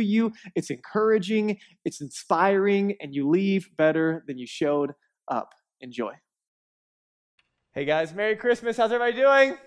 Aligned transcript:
you, 0.00 0.32
it's 0.54 0.70
encouraging, 0.70 1.58
it's 1.84 2.00
inspiring, 2.00 2.96
and 3.00 3.14
you 3.14 3.28
leave 3.28 3.68
better 3.76 4.24
than 4.26 4.38
you 4.38 4.46
showed 4.46 4.92
up. 5.28 5.54
Enjoy. 5.80 6.12
Hey 7.72 7.84
guys, 7.84 8.12
Merry 8.14 8.36
Christmas. 8.36 8.76
How's 8.76 8.92
everybody 8.92 9.16
doing? 9.16 9.58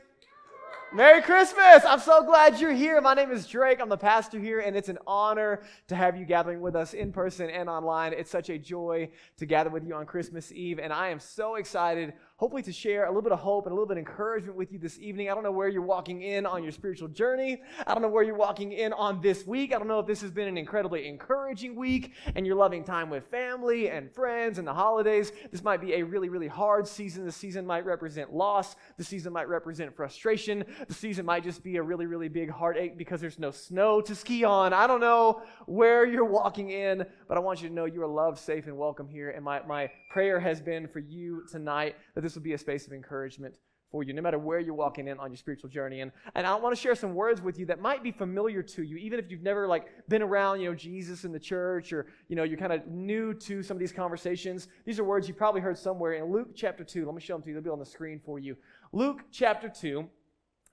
Merry 0.93 1.21
Christmas! 1.21 1.85
I'm 1.87 2.01
so 2.01 2.21
glad 2.21 2.59
you're 2.59 2.73
here. 2.73 2.99
My 2.99 3.13
name 3.13 3.31
is 3.31 3.47
Drake. 3.47 3.79
I'm 3.79 3.87
the 3.87 3.95
pastor 3.95 4.37
here, 4.37 4.59
and 4.59 4.75
it's 4.75 4.89
an 4.89 4.97
honor 5.07 5.61
to 5.87 5.95
have 5.95 6.17
you 6.17 6.25
gathering 6.25 6.59
with 6.59 6.75
us 6.75 6.93
in 6.93 7.13
person 7.13 7.49
and 7.49 7.69
online. 7.69 8.11
It's 8.11 8.29
such 8.29 8.49
a 8.49 8.57
joy 8.57 9.09
to 9.37 9.45
gather 9.45 9.69
with 9.69 9.87
you 9.87 9.95
on 9.95 10.05
Christmas 10.05 10.51
Eve, 10.51 10.79
and 10.79 10.91
I 10.91 11.07
am 11.07 11.21
so 11.21 11.55
excited 11.55 12.11
hopefully 12.41 12.63
to 12.63 12.73
share 12.73 13.03
a 13.03 13.07
little 13.07 13.21
bit 13.21 13.31
of 13.31 13.37
hope 13.37 13.67
and 13.67 13.71
a 13.71 13.75
little 13.75 13.87
bit 13.87 13.97
of 13.97 13.99
encouragement 13.99 14.57
with 14.57 14.71
you 14.71 14.79
this 14.79 14.97
evening. 14.97 15.29
I 15.29 15.35
don't 15.35 15.43
know 15.43 15.51
where 15.51 15.67
you're 15.67 15.83
walking 15.83 16.23
in 16.23 16.47
on 16.47 16.63
your 16.63 16.71
spiritual 16.71 17.07
journey. 17.07 17.61
I 17.85 17.93
don't 17.93 18.01
know 18.01 18.09
where 18.09 18.23
you're 18.23 18.33
walking 18.33 18.71
in 18.71 18.93
on 18.93 19.21
this 19.21 19.45
week. 19.45 19.75
I 19.75 19.77
don't 19.77 19.87
know 19.87 19.99
if 19.99 20.07
this 20.07 20.21
has 20.21 20.31
been 20.31 20.47
an 20.47 20.57
incredibly 20.57 21.07
encouraging 21.07 21.75
week 21.75 22.13
and 22.33 22.43
you're 22.43 22.55
loving 22.55 22.83
time 22.83 23.11
with 23.11 23.27
family 23.27 23.91
and 23.91 24.11
friends 24.11 24.57
and 24.57 24.67
the 24.67 24.73
holidays. 24.73 25.31
This 25.51 25.63
might 25.63 25.81
be 25.81 25.93
a 25.93 26.03
really, 26.03 26.29
really 26.29 26.47
hard 26.47 26.87
season. 26.87 27.27
The 27.27 27.31
season 27.31 27.63
might 27.63 27.85
represent 27.85 28.33
loss. 28.33 28.75
The 28.97 29.03
season 29.03 29.33
might 29.33 29.47
represent 29.47 29.95
frustration. 29.95 30.65
The 30.87 30.95
season 30.95 31.27
might 31.27 31.43
just 31.43 31.63
be 31.63 31.75
a 31.75 31.83
really, 31.83 32.07
really 32.07 32.27
big 32.27 32.49
heartache 32.49 32.97
because 32.97 33.21
there's 33.21 33.37
no 33.37 33.51
snow 33.51 34.01
to 34.01 34.15
ski 34.15 34.43
on. 34.45 34.73
I 34.73 34.87
don't 34.87 34.99
know 34.99 35.43
where 35.67 36.07
you're 36.07 36.25
walking 36.25 36.71
in, 36.71 37.05
but 37.27 37.37
I 37.37 37.39
want 37.39 37.61
you 37.61 37.69
to 37.69 37.75
know 37.75 37.85
you 37.85 38.01
are 38.01 38.07
loved, 38.07 38.39
safe, 38.39 38.65
and 38.65 38.79
welcome 38.79 39.07
here. 39.07 39.29
And 39.29 39.45
my, 39.45 39.61
my 39.67 39.91
prayer 40.09 40.39
has 40.39 40.59
been 40.59 40.87
for 40.87 40.97
you 40.97 41.43
tonight 41.47 41.95
that 42.15 42.21
this 42.21 42.30
this 42.31 42.35
will 42.37 42.43
be 42.43 42.53
a 42.53 42.57
space 42.57 42.87
of 42.87 42.93
encouragement 42.93 43.55
for 43.91 44.03
you, 44.03 44.13
no 44.13 44.21
matter 44.21 44.39
where 44.39 44.61
you're 44.61 44.73
walking 44.73 45.09
in 45.09 45.19
on 45.19 45.31
your 45.31 45.37
spiritual 45.37 45.69
journey. 45.69 45.99
And, 45.99 46.13
and 46.33 46.47
I 46.47 46.55
want 46.55 46.73
to 46.73 46.81
share 46.81 46.95
some 46.95 47.13
words 47.13 47.41
with 47.41 47.59
you 47.59 47.65
that 47.65 47.81
might 47.81 48.03
be 48.03 48.11
familiar 48.11 48.63
to 48.63 48.83
you, 48.83 48.95
even 48.95 49.19
if 49.19 49.29
you've 49.29 49.41
never 49.41 49.67
like 49.67 49.87
been 50.07 50.21
around, 50.21 50.61
you 50.61 50.69
know, 50.69 50.75
Jesus 50.75 51.25
in 51.25 51.33
the 51.33 51.39
church, 51.39 51.91
or 51.91 52.07
you 52.29 52.37
know, 52.37 52.43
you're 52.43 52.57
kind 52.57 52.71
of 52.71 52.87
new 52.87 53.33
to 53.33 53.61
some 53.61 53.75
of 53.75 53.81
these 53.81 53.91
conversations. 53.91 54.69
These 54.85 54.97
are 54.97 55.03
words 55.03 55.27
you 55.27 55.33
probably 55.33 55.59
heard 55.59 55.77
somewhere 55.77 56.13
in 56.13 56.31
Luke 56.31 56.55
chapter 56.55 56.85
2. 56.85 57.05
Let 57.05 57.13
me 57.13 57.19
show 57.19 57.33
them 57.33 57.41
to 57.41 57.49
you. 57.49 57.55
They'll 57.55 57.63
be 57.63 57.69
on 57.69 57.79
the 57.79 57.85
screen 57.85 58.21
for 58.23 58.39
you. 58.39 58.55
Luke 58.93 59.23
chapter 59.29 59.67
2, 59.67 60.07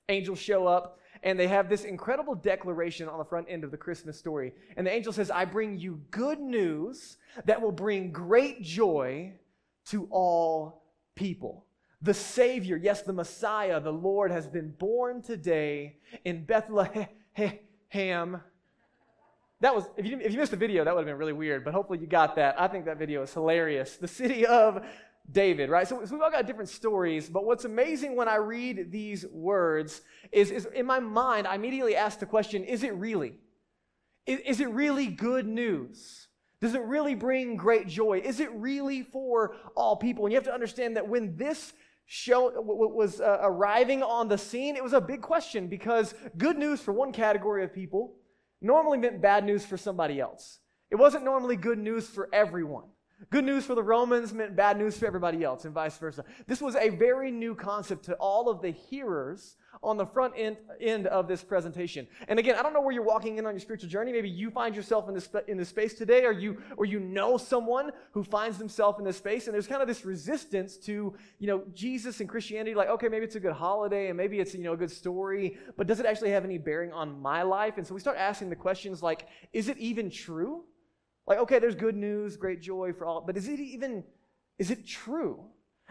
angels 0.08 0.38
show 0.38 0.68
up 0.68 1.00
and 1.24 1.40
they 1.40 1.48
have 1.48 1.68
this 1.68 1.82
incredible 1.82 2.36
declaration 2.36 3.08
on 3.08 3.18
the 3.18 3.24
front 3.24 3.48
end 3.50 3.64
of 3.64 3.72
the 3.72 3.76
Christmas 3.76 4.16
story. 4.16 4.52
And 4.76 4.86
the 4.86 4.92
angel 4.92 5.12
says, 5.12 5.28
I 5.28 5.44
bring 5.44 5.76
you 5.76 6.00
good 6.12 6.38
news 6.38 7.16
that 7.46 7.60
will 7.60 7.72
bring 7.72 8.12
great 8.12 8.62
joy 8.62 9.32
to 9.86 10.06
all 10.12 10.84
people. 11.18 11.66
The 12.00 12.14
Savior, 12.14 12.76
yes, 12.76 13.02
the 13.02 13.12
Messiah, 13.12 13.80
the 13.80 13.92
Lord, 13.92 14.30
has 14.30 14.46
been 14.46 14.70
born 14.78 15.20
today 15.20 15.96
in 16.24 16.44
Bethlehem. 16.44 17.08
That 19.60 19.74
was, 19.74 19.84
if 19.96 20.06
you, 20.06 20.20
if 20.20 20.32
you 20.32 20.38
missed 20.38 20.52
the 20.52 20.56
video, 20.56 20.84
that 20.84 20.94
would 20.94 21.00
have 21.00 21.06
been 21.06 21.18
really 21.18 21.32
weird, 21.32 21.64
but 21.64 21.74
hopefully 21.74 21.98
you 21.98 22.06
got 22.06 22.36
that. 22.36 22.60
I 22.60 22.68
think 22.68 22.84
that 22.84 22.98
video 22.98 23.22
is 23.22 23.34
hilarious. 23.34 23.96
The 23.96 24.06
city 24.06 24.46
of 24.46 24.84
David, 25.30 25.68
right? 25.68 25.88
So, 25.88 26.04
so, 26.04 26.14
we've 26.14 26.22
all 26.22 26.30
got 26.30 26.46
different 26.46 26.70
stories, 26.70 27.28
but 27.28 27.44
what's 27.44 27.64
amazing 27.64 28.14
when 28.14 28.28
I 28.28 28.36
read 28.36 28.92
these 28.92 29.26
words 29.26 30.00
is, 30.30 30.52
is 30.52 30.66
in 30.66 30.86
my 30.86 31.00
mind, 31.00 31.48
I 31.48 31.56
immediately 31.56 31.96
ask 31.96 32.20
the 32.20 32.26
question 32.26 32.62
is 32.62 32.84
it 32.84 32.94
really? 32.94 33.34
Is, 34.24 34.40
is 34.46 34.60
it 34.60 34.70
really 34.70 35.08
good 35.08 35.46
news? 35.46 36.27
Does 36.60 36.74
it 36.74 36.82
really 36.82 37.14
bring 37.14 37.56
great 37.56 37.86
joy? 37.86 38.20
Is 38.24 38.40
it 38.40 38.50
really 38.52 39.02
for 39.02 39.54
all 39.76 39.96
people? 39.96 40.24
And 40.24 40.32
you 40.32 40.36
have 40.36 40.44
to 40.44 40.54
understand 40.54 40.96
that 40.96 41.08
when 41.08 41.36
this 41.36 41.72
show 42.06 42.50
was 42.60 43.20
uh, 43.20 43.38
arriving 43.42 44.02
on 44.02 44.28
the 44.28 44.38
scene, 44.38 44.74
it 44.76 44.82
was 44.82 44.92
a 44.92 45.00
big 45.00 45.22
question 45.22 45.68
because 45.68 46.14
good 46.36 46.58
news 46.58 46.80
for 46.80 46.92
one 46.92 47.12
category 47.12 47.62
of 47.64 47.72
people 47.72 48.14
normally 48.60 48.98
meant 48.98 49.20
bad 49.20 49.44
news 49.44 49.64
for 49.64 49.76
somebody 49.76 50.18
else. 50.18 50.58
It 50.90 50.96
wasn't 50.96 51.24
normally 51.24 51.56
good 51.56 51.78
news 51.78 52.08
for 52.08 52.28
everyone. 52.32 52.86
Good 53.30 53.44
news 53.44 53.66
for 53.66 53.74
the 53.74 53.82
Romans 53.82 54.32
meant 54.32 54.54
bad 54.54 54.78
news 54.78 54.96
for 54.96 55.04
everybody 55.04 55.42
else, 55.42 55.64
and 55.64 55.74
vice 55.74 55.98
versa. 55.98 56.24
This 56.46 56.62
was 56.62 56.76
a 56.76 56.90
very 56.90 57.32
new 57.32 57.56
concept 57.56 58.04
to 58.04 58.14
all 58.14 58.48
of 58.48 58.62
the 58.62 58.70
hearers 58.70 59.56
on 59.82 59.96
the 59.96 60.06
front 60.06 60.34
end, 60.36 60.56
end 60.80 61.08
of 61.08 61.26
this 61.26 61.42
presentation. 61.42 62.06
And 62.28 62.38
again, 62.38 62.54
I 62.54 62.62
don't 62.62 62.72
know 62.72 62.80
where 62.80 62.92
you're 62.92 63.02
walking 63.02 63.36
in 63.36 63.44
on 63.44 63.54
your 63.54 63.60
spiritual 63.60 63.90
journey. 63.90 64.12
Maybe 64.12 64.30
you 64.30 64.50
find 64.52 64.74
yourself 64.74 65.08
in 65.08 65.14
this, 65.14 65.28
in 65.48 65.56
this 65.58 65.68
space 65.68 65.94
today, 65.94 66.24
or 66.24 66.32
you, 66.32 66.62
or 66.76 66.84
you 66.84 67.00
know 67.00 67.36
someone 67.36 67.90
who 68.12 68.22
finds 68.22 68.56
themselves 68.56 69.00
in 69.00 69.04
this 69.04 69.16
space, 69.16 69.46
and 69.46 69.54
there's 69.54 69.66
kind 69.66 69.82
of 69.82 69.88
this 69.88 70.04
resistance 70.04 70.76
to, 70.76 71.12
you 71.40 71.46
know, 71.48 71.64
Jesus 71.74 72.20
and 72.20 72.28
Christianity. 72.28 72.76
Like, 72.76 72.88
okay, 72.88 73.08
maybe 73.08 73.24
it's 73.24 73.36
a 73.36 73.40
good 73.40 73.52
holiday, 73.52 74.08
and 74.08 74.16
maybe 74.16 74.38
it's, 74.38 74.54
you 74.54 74.62
know, 74.62 74.74
a 74.74 74.76
good 74.76 74.92
story, 74.92 75.58
but 75.76 75.88
does 75.88 75.98
it 75.98 76.06
actually 76.06 76.30
have 76.30 76.44
any 76.44 76.56
bearing 76.56 76.92
on 76.92 77.20
my 77.20 77.42
life? 77.42 77.78
And 77.78 77.86
so 77.86 77.94
we 77.94 78.00
start 78.00 78.16
asking 78.16 78.48
the 78.48 78.56
questions 78.56 79.02
like, 79.02 79.26
is 79.52 79.68
it 79.68 79.76
even 79.78 80.08
true? 80.08 80.62
Like, 81.28 81.38
okay, 81.40 81.58
there's 81.58 81.74
good 81.74 81.94
news, 81.94 82.38
great 82.38 82.62
joy 82.62 82.94
for 82.94 83.06
all, 83.06 83.20
but 83.20 83.36
is 83.36 83.48
it 83.48 83.60
even, 83.60 84.02
is 84.58 84.70
it 84.70 84.86
true? 84.86 85.44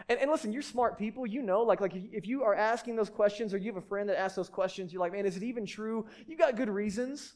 And, 0.08 0.18
and 0.18 0.30
listen, 0.30 0.52
you're 0.52 0.62
smart 0.62 0.98
people. 0.98 1.26
You 1.26 1.42
know, 1.42 1.62
like, 1.62 1.80
like 1.80 1.92
if 1.94 2.26
you 2.26 2.42
are 2.42 2.54
asking 2.54 2.96
those 2.96 3.08
questions 3.08 3.54
or 3.54 3.58
you 3.58 3.72
have 3.72 3.82
a 3.82 3.86
friend 3.86 4.08
that 4.08 4.18
asks 4.18 4.34
those 4.34 4.48
questions, 4.48 4.92
you're 4.92 5.00
like, 5.00 5.12
man, 5.12 5.26
is 5.26 5.36
it 5.36 5.44
even 5.44 5.64
true? 5.64 6.06
You 6.26 6.36
got 6.36 6.56
good 6.56 6.68
reasons. 6.68 7.34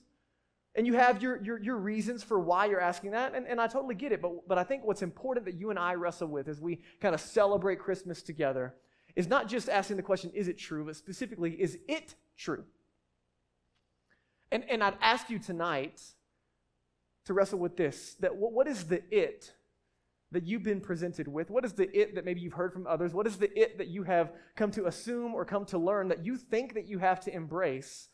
And 0.74 0.86
you 0.86 0.94
have 0.94 1.22
your, 1.22 1.42
your, 1.42 1.62
your 1.62 1.76
reasons 1.76 2.22
for 2.22 2.40
why 2.40 2.66
you're 2.66 2.80
asking 2.80 3.12
that. 3.12 3.34
And, 3.34 3.46
and 3.46 3.60
I 3.60 3.66
totally 3.66 3.94
get 3.94 4.10
it. 4.10 4.22
But, 4.22 4.48
but 4.48 4.58
I 4.58 4.64
think 4.64 4.84
what's 4.84 5.02
important 5.02 5.46
that 5.46 5.54
you 5.54 5.70
and 5.70 5.78
I 5.78 5.94
wrestle 5.94 6.28
with 6.28 6.48
as 6.48 6.60
we 6.60 6.80
kind 7.00 7.14
of 7.14 7.20
celebrate 7.20 7.78
Christmas 7.78 8.22
together 8.22 8.74
is 9.14 9.28
not 9.28 9.48
just 9.48 9.68
asking 9.68 9.96
the 9.96 10.02
question, 10.02 10.30
is 10.34 10.48
it 10.48 10.58
true? 10.58 10.86
But 10.86 10.96
specifically, 10.96 11.52
is 11.52 11.78
it 11.88 12.14
true? 12.36 12.64
And, 14.50 14.64
and 14.68 14.82
I'd 14.82 14.96
ask 15.00 15.30
you 15.30 15.38
tonight 15.38 16.00
to 17.26 17.34
wrestle 17.34 17.58
with 17.58 17.76
this 17.76 18.16
that 18.20 18.36
what, 18.36 18.66
is 18.66 18.84
the 18.84 19.02
it 19.10 19.52
that 20.32 20.44
you've 20.44 20.62
been 20.62 20.80
presented 20.80 21.28
with? 21.28 21.50
What 21.50 21.64
is 21.64 21.74
the 21.74 21.94
it 21.96 22.14
that 22.14 22.24
maybe 22.24 22.40
you've 22.40 22.54
heard 22.54 22.72
from 22.72 22.86
others? 22.86 23.14
What 23.14 23.26
is 23.26 23.36
the 23.36 23.56
it 23.58 23.78
that 23.78 23.88
you 23.88 24.02
have 24.02 24.32
come 24.56 24.70
to 24.72 24.86
assume 24.86 25.34
or 25.34 25.44
come 25.44 25.64
to 25.66 25.78
learn 25.78 26.08
that 26.08 26.24
you 26.24 26.36
think 26.36 26.74
that 26.74 26.86
you 26.86 26.98
have 26.98 27.20
to 27.20 27.34
embrace 27.34 28.08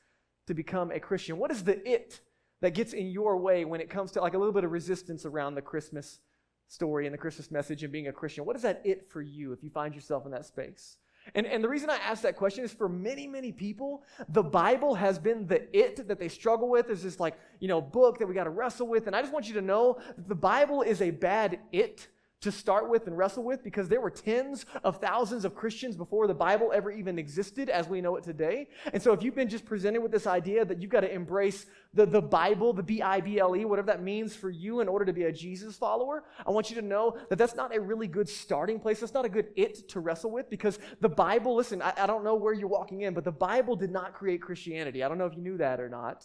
to 0.46 0.54
become 0.54 0.90
a 0.90 1.00
Christian? 1.00 1.38
What 1.38 1.50
is 1.50 1.64
the 1.64 1.88
it 1.88 2.20
that 2.60 2.74
gets 2.74 2.92
in 2.92 3.06
your 3.06 3.36
way 3.38 3.64
when 3.64 3.80
it 3.80 3.88
comes 3.88 4.10
to 4.12 4.20
like 4.20 4.34
a 4.34 4.38
little 4.38 4.52
bit 4.52 4.64
of 4.64 4.72
resistance 4.72 5.24
around 5.24 5.54
the 5.54 5.62
Christmas 5.62 6.18
story 6.66 7.06
and 7.06 7.14
the 7.14 7.18
Christmas 7.18 7.50
message 7.50 7.82
and 7.82 7.92
being 7.92 8.08
a 8.08 8.12
Christian? 8.12 8.44
What 8.44 8.56
is 8.56 8.62
that 8.62 8.82
it 8.84 9.08
for 9.08 9.22
you 9.22 9.52
if 9.52 9.62
you 9.62 9.70
find 9.70 9.94
yourself 9.94 10.26
in 10.26 10.32
that 10.32 10.44
space? 10.44 10.98
And, 11.34 11.46
and 11.46 11.62
the 11.62 11.68
reason 11.68 11.90
I 11.90 11.96
ask 11.96 12.22
that 12.22 12.36
question 12.36 12.64
is 12.64 12.72
for 12.72 12.88
many, 12.88 13.26
many 13.26 13.52
people, 13.52 14.02
the 14.28 14.42
Bible 14.42 14.94
has 14.94 15.18
been 15.18 15.46
the 15.46 15.68
it 15.76 16.08
that 16.08 16.18
they 16.18 16.28
struggle 16.28 16.68
with. 16.68 16.86
There's 16.86 17.02
this 17.02 17.20
like, 17.20 17.38
you 17.60 17.68
know, 17.68 17.80
book 17.80 18.18
that 18.18 18.26
we 18.26 18.34
got 18.34 18.44
to 18.44 18.50
wrestle 18.50 18.86
with. 18.86 19.06
And 19.06 19.14
I 19.14 19.20
just 19.20 19.32
want 19.32 19.48
you 19.48 19.54
to 19.54 19.62
know 19.62 19.98
that 20.16 20.28
the 20.28 20.34
Bible 20.34 20.82
is 20.82 21.02
a 21.02 21.10
bad 21.10 21.60
it 21.72 22.08
to 22.40 22.52
start 22.52 22.88
with 22.88 23.08
and 23.08 23.18
wrestle 23.18 23.42
with 23.42 23.64
because 23.64 23.88
there 23.88 24.00
were 24.00 24.10
tens 24.10 24.64
of 24.84 24.98
thousands 24.98 25.44
of 25.44 25.56
Christians 25.56 25.96
before 25.96 26.28
the 26.28 26.34
Bible 26.34 26.70
ever 26.72 26.90
even 26.90 27.18
existed 27.18 27.68
as 27.68 27.88
we 27.88 28.00
know 28.00 28.14
it 28.16 28.22
today. 28.22 28.68
And 28.92 29.02
so 29.02 29.12
if 29.12 29.22
you've 29.22 29.34
been 29.34 29.48
just 29.48 29.64
presented 29.64 30.00
with 30.00 30.12
this 30.12 30.26
idea 30.26 30.64
that 30.64 30.80
you've 30.80 30.90
got 30.90 31.00
to 31.00 31.12
embrace 31.12 31.66
the, 31.94 32.06
the 32.06 32.22
Bible, 32.22 32.72
the 32.72 32.82
B 32.82 33.02
I 33.02 33.20
B 33.20 33.40
L 33.40 33.56
E, 33.56 33.64
whatever 33.64 33.86
that 33.86 34.02
means 34.02 34.36
for 34.36 34.50
you 34.50 34.80
in 34.80 34.88
order 34.88 35.04
to 35.04 35.12
be 35.12 35.24
a 35.24 35.32
Jesus 35.32 35.76
follower, 35.76 36.24
I 36.46 36.50
want 36.52 36.70
you 36.70 36.76
to 36.76 36.82
know 36.82 37.16
that 37.28 37.36
that's 37.36 37.56
not 37.56 37.74
a 37.74 37.80
really 37.80 38.06
good 38.06 38.28
starting 38.28 38.78
place. 38.78 39.00
That's 39.00 39.14
not 39.14 39.24
a 39.24 39.28
good 39.28 39.48
it 39.56 39.88
to 39.88 40.00
wrestle 40.00 40.30
with 40.30 40.48
because 40.48 40.78
the 41.00 41.08
Bible, 41.08 41.56
listen, 41.56 41.82
I, 41.82 41.92
I 41.96 42.06
don't 42.06 42.22
know 42.22 42.36
where 42.36 42.52
you're 42.52 42.68
walking 42.68 43.00
in, 43.00 43.14
but 43.14 43.24
the 43.24 43.32
Bible 43.32 43.74
did 43.74 43.90
not 43.90 44.14
create 44.14 44.42
Christianity. 44.42 45.02
I 45.02 45.08
don't 45.08 45.18
know 45.18 45.26
if 45.26 45.34
you 45.34 45.42
knew 45.42 45.58
that 45.58 45.80
or 45.80 45.88
not. 45.88 46.24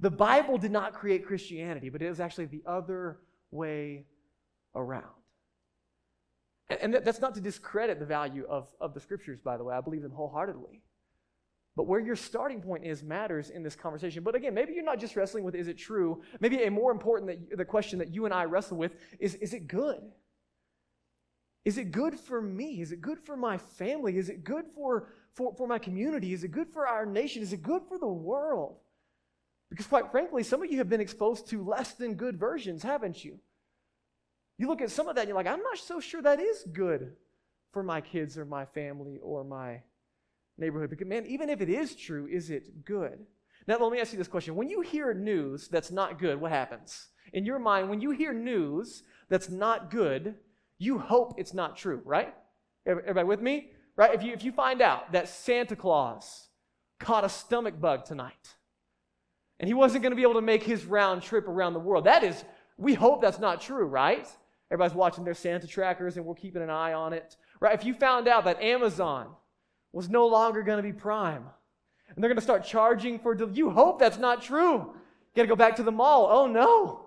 The 0.00 0.10
Bible 0.10 0.58
did 0.58 0.72
not 0.72 0.92
create 0.92 1.24
Christianity, 1.24 1.88
but 1.88 2.02
it 2.02 2.10
was 2.10 2.20
actually 2.20 2.46
the 2.46 2.62
other 2.66 3.20
way 3.50 4.04
around. 4.74 5.21
And 6.80 6.94
that's 6.94 7.20
not 7.20 7.34
to 7.34 7.40
discredit 7.40 7.98
the 7.98 8.06
value 8.06 8.46
of, 8.48 8.68
of 8.80 8.94
the 8.94 9.00
scriptures, 9.00 9.40
by 9.40 9.56
the 9.56 9.64
way. 9.64 9.74
I 9.74 9.80
believe 9.80 10.02
them 10.02 10.12
wholeheartedly. 10.12 10.82
But 11.74 11.86
where 11.86 12.00
your 12.00 12.16
starting 12.16 12.60
point 12.60 12.84
is 12.84 13.02
matters 13.02 13.48
in 13.50 13.62
this 13.62 13.74
conversation. 13.74 14.22
But 14.22 14.34
again, 14.34 14.52
maybe 14.52 14.74
you're 14.74 14.84
not 14.84 15.00
just 15.00 15.16
wrestling 15.16 15.44
with 15.44 15.54
is 15.54 15.68
it 15.68 15.78
true? 15.78 16.22
Maybe 16.40 16.62
a 16.62 16.70
more 16.70 16.92
important 16.92 17.30
that, 17.30 17.56
the 17.56 17.64
question 17.64 17.98
that 18.00 18.12
you 18.12 18.26
and 18.26 18.34
I 18.34 18.44
wrestle 18.44 18.76
with 18.76 18.94
is 19.18 19.34
is 19.36 19.54
it 19.54 19.68
good? 19.68 20.02
Is 21.64 21.78
it 21.78 21.92
good 21.92 22.18
for 22.18 22.42
me? 22.42 22.80
Is 22.80 22.92
it 22.92 23.00
good 23.00 23.20
for 23.20 23.36
my 23.36 23.56
family? 23.56 24.18
Is 24.18 24.28
it 24.28 24.44
good 24.44 24.64
for, 24.74 25.08
for, 25.34 25.54
for 25.56 25.66
my 25.66 25.78
community? 25.78 26.32
Is 26.32 26.42
it 26.44 26.50
good 26.50 26.68
for 26.72 26.86
our 26.88 27.06
nation? 27.06 27.42
Is 27.42 27.52
it 27.52 27.62
good 27.62 27.82
for 27.88 27.98
the 27.98 28.06
world? 28.08 28.78
Because, 29.70 29.86
quite 29.86 30.10
frankly, 30.10 30.42
some 30.42 30.62
of 30.62 30.70
you 30.70 30.78
have 30.78 30.88
been 30.88 31.00
exposed 31.00 31.48
to 31.50 31.64
less 31.64 31.94
than 31.94 32.14
good 32.14 32.38
versions, 32.38 32.82
haven't 32.82 33.24
you? 33.24 33.38
You 34.62 34.68
look 34.68 34.80
at 34.80 34.92
some 34.92 35.08
of 35.08 35.16
that 35.16 35.22
and 35.22 35.28
you're 35.28 35.36
like, 35.36 35.48
I'm 35.48 35.60
not 35.60 35.76
so 35.76 35.98
sure 35.98 36.22
that 36.22 36.38
is 36.38 36.62
good 36.72 37.14
for 37.72 37.82
my 37.82 38.00
kids 38.00 38.38
or 38.38 38.44
my 38.44 38.64
family 38.64 39.18
or 39.20 39.42
my 39.42 39.82
neighborhood. 40.56 40.88
Because, 40.88 41.08
man, 41.08 41.26
even 41.26 41.50
if 41.50 41.60
it 41.60 41.68
is 41.68 41.96
true, 41.96 42.28
is 42.30 42.48
it 42.48 42.84
good? 42.84 43.26
Now, 43.66 43.78
let 43.78 43.90
me 43.90 44.00
ask 44.00 44.12
you 44.12 44.18
this 44.18 44.28
question. 44.28 44.54
When 44.54 44.68
you 44.68 44.80
hear 44.80 45.14
news 45.14 45.66
that's 45.66 45.90
not 45.90 46.20
good, 46.20 46.40
what 46.40 46.52
happens? 46.52 47.08
In 47.32 47.44
your 47.44 47.58
mind, 47.58 47.90
when 47.90 48.00
you 48.00 48.12
hear 48.12 48.32
news 48.32 49.02
that's 49.28 49.50
not 49.50 49.90
good, 49.90 50.36
you 50.78 50.96
hope 50.96 51.34
it's 51.38 51.54
not 51.54 51.76
true, 51.76 52.00
right? 52.04 52.32
Everybody 52.86 53.26
with 53.26 53.42
me? 53.42 53.72
Right? 53.96 54.14
If 54.14 54.22
you, 54.22 54.32
if 54.32 54.44
you 54.44 54.52
find 54.52 54.80
out 54.80 55.10
that 55.10 55.28
Santa 55.28 55.74
Claus 55.74 56.50
caught 57.00 57.24
a 57.24 57.28
stomach 57.28 57.80
bug 57.80 58.04
tonight 58.04 58.54
and 59.58 59.66
he 59.66 59.74
wasn't 59.74 60.04
going 60.04 60.12
to 60.12 60.16
be 60.16 60.22
able 60.22 60.34
to 60.34 60.40
make 60.40 60.62
his 60.62 60.84
round 60.84 61.20
trip 61.20 61.48
around 61.48 61.72
the 61.72 61.80
world, 61.80 62.04
that 62.04 62.22
is, 62.22 62.44
we 62.76 62.94
hope 62.94 63.20
that's 63.22 63.40
not 63.40 63.60
true, 63.60 63.86
right? 63.86 64.28
Everybody's 64.72 64.96
watching 64.96 65.22
their 65.22 65.34
Santa 65.34 65.66
trackers 65.66 66.16
and 66.16 66.24
we're 66.24 66.34
keeping 66.34 66.62
an 66.62 66.70
eye 66.70 66.94
on 66.94 67.12
it, 67.12 67.36
right? 67.60 67.74
If 67.74 67.84
you 67.84 67.92
found 67.92 68.26
out 68.26 68.46
that 68.46 68.62
Amazon 68.62 69.28
was 69.92 70.08
no 70.08 70.26
longer 70.26 70.62
going 70.62 70.78
to 70.78 70.82
be 70.82 70.94
Prime 70.94 71.44
and 72.08 72.24
they're 72.24 72.30
going 72.30 72.38
to 72.38 72.42
start 72.42 72.64
charging 72.64 73.18
for, 73.18 73.36
you 73.52 73.68
hope 73.68 73.98
that's 73.98 74.16
not 74.16 74.40
true. 74.40 74.76
You 74.76 75.36
got 75.36 75.42
to 75.42 75.48
go 75.48 75.56
back 75.56 75.76
to 75.76 75.82
the 75.82 75.92
mall. 75.92 76.26
Oh 76.30 76.46
no. 76.46 77.06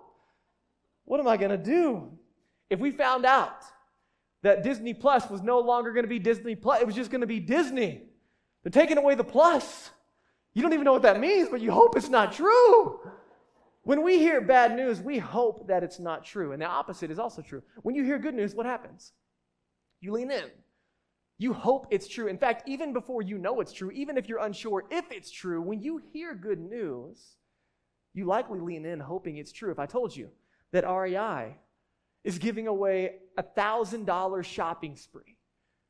What 1.06 1.18
am 1.18 1.26
I 1.26 1.36
going 1.36 1.50
to 1.50 1.58
do? 1.58 2.08
If 2.70 2.78
we 2.78 2.92
found 2.92 3.26
out 3.26 3.64
that 4.42 4.62
Disney 4.62 4.94
Plus 4.94 5.28
was 5.28 5.42
no 5.42 5.58
longer 5.58 5.92
going 5.92 6.04
to 6.04 6.08
be 6.08 6.20
Disney 6.20 6.54
Plus, 6.54 6.80
it 6.80 6.86
was 6.86 6.94
just 6.94 7.10
going 7.10 7.22
to 7.22 7.26
be 7.26 7.40
Disney. 7.40 8.02
They're 8.62 8.70
taking 8.70 8.96
away 8.96 9.16
the 9.16 9.24
plus. 9.24 9.90
You 10.54 10.62
don't 10.62 10.72
even 10.72 10.84
know 10.84 10.92
what 10.92 11.02
that 11.02 11.18
means, 11.18 11.48
but 11.48 11.60
you 11.60 11.72
hope 11.72 11.96
it's 11.96 12.08
not 12.08 12.32
true. 12.32 13.00
When 13.86 14.02
we 14.02 14.18
hear 14.18 14.40
bad 14.40 14.74
news, 14.74 15.00
we 15.00 15.18
hope 15.18 15.68
that 15.68 15.84
it's 15.84 16.00
not 16.00 16.24
true. 16.24 16.50
And 16.50 16.60
the 16.60 16.66
opposite 16.66 17.08
is 17.08 17.20
also 17.20 17.40
true. 17.40 17.62
When 17.82 17.94
you 17.94 18.02
hear 18.02 18.18
good 18.18 18.34
news, 18.34 18.52
what 18.52 18.66
happens? 18.66 19.12
You 20.00 20.10
lean 20.10 20.32
in. 20.32 20.50
You 21.38 21.52
hope 21.52 21.86
it's 21.92 22.08
true. 22.08 22.26
In 22.26 22.36
fact, 22.36 22.68
even 22.68 22.92
before 22.92 23.22
you 23.22 23.38
know 23.38 23.60
it's 23.60 23.72
true, 23.72 23.92
even 23.92 24.18
if 24.18 24.28
you're 24.28 24.40
unsure 24.40 24.82
if 24.90 25.12
it's 25.12 25.30
true, 25.30 25.62
when 25.62 25.80
you 25.82 26.02
hear 26.12 26.34
good 26.34 26.58
news, 26.58 27.36
you 28.12 28.24
likely 28.24 28.58
lean 28.58 28.84
in 28.84 28.98
hoping 28.98 29.36
it's 29.36 29.52
true. 29.52 29.70
If 29.70 29.78
I 29.78 29.86
told 29.86 30.16
you 30.16 30.30
that 30.72 30.82
REI 30.84 31.56
is 32.24 32.38
giving 32.38 32.66
away 32.66 33.18
a 33.38 33.44
$1,000 33.44 34.44
shopping 34.44 34.96
spree 34.96 35.38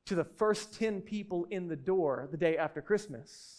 to 0.04 0.14
the 0.14 0.24
first 0.24 0.78
10 0.78 1.00
people 1.00 1.46
in 1.50 1.66
the 1.66 1.76
door 1.76 2.28
the 2.30 2.36
day 2.36 2.58
after 2.58 2.82
Christmas, 2.82 3.55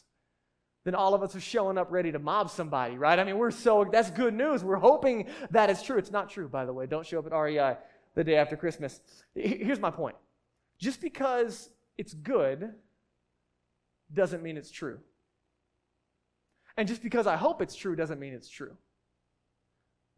then 0.88 0.96
all 0.96 1.14
of 1.14 1.22
us 1.22 1.36
are 1.36 1.42
showing 1.42 1.78
up 1.78 1.92
ready 1.92 2.14
to 2.14 2.18
mob 2.18 2.50
somebody, 2.50 2.98
right? 2.98 3.20
I 3.20 3.26
mean, 3.26 3.38
we're 3.38 3.52
so, 3.52 3.84
that's 3.92 4.10
good 4.10 4.34
news. 4.34 4.64
We're 4.64 4.78
hoping 4.78 5.28
that 5.52 5.70
it's 5.70 5.84
true. 5.84 5.98
It's 5.98 6.12
not 6.12 6.30
true, 6.30 6.48
by 6.48 6.64
the 6.64 6.72
way. 6.72 6.86
Don't 6.86 7.06
show 7.06 7.20
up 7.20 7.26
at 7.26 7.38
REI 7.38 7.76
the 8.16 8.24
day 8.24 8.36
after 8.36 8.56
Christmas. 8.56 9.02
Here's 9.36 9.82
my 9.82 9.92
point 9.92 10.16
just 10.80 11.02
because 11.02 11.72
it's 11.98 12.14
good 12.14 12.72
doesn't 14.14 14.42
mean 14.42 14.56
it's 14.56 14.72
true. 14.72 15.00
And 16.78 16.88
just 16.88 17.04
because 17.04 17.28
I 17.28 17.36
hope 17.36 17.62
it's 17.62 17.76
true 17.76 17.98
doesn't 17.98 18.22
mean 18.22 18.34
it's 18.34 18.48
true. 18.48 18.78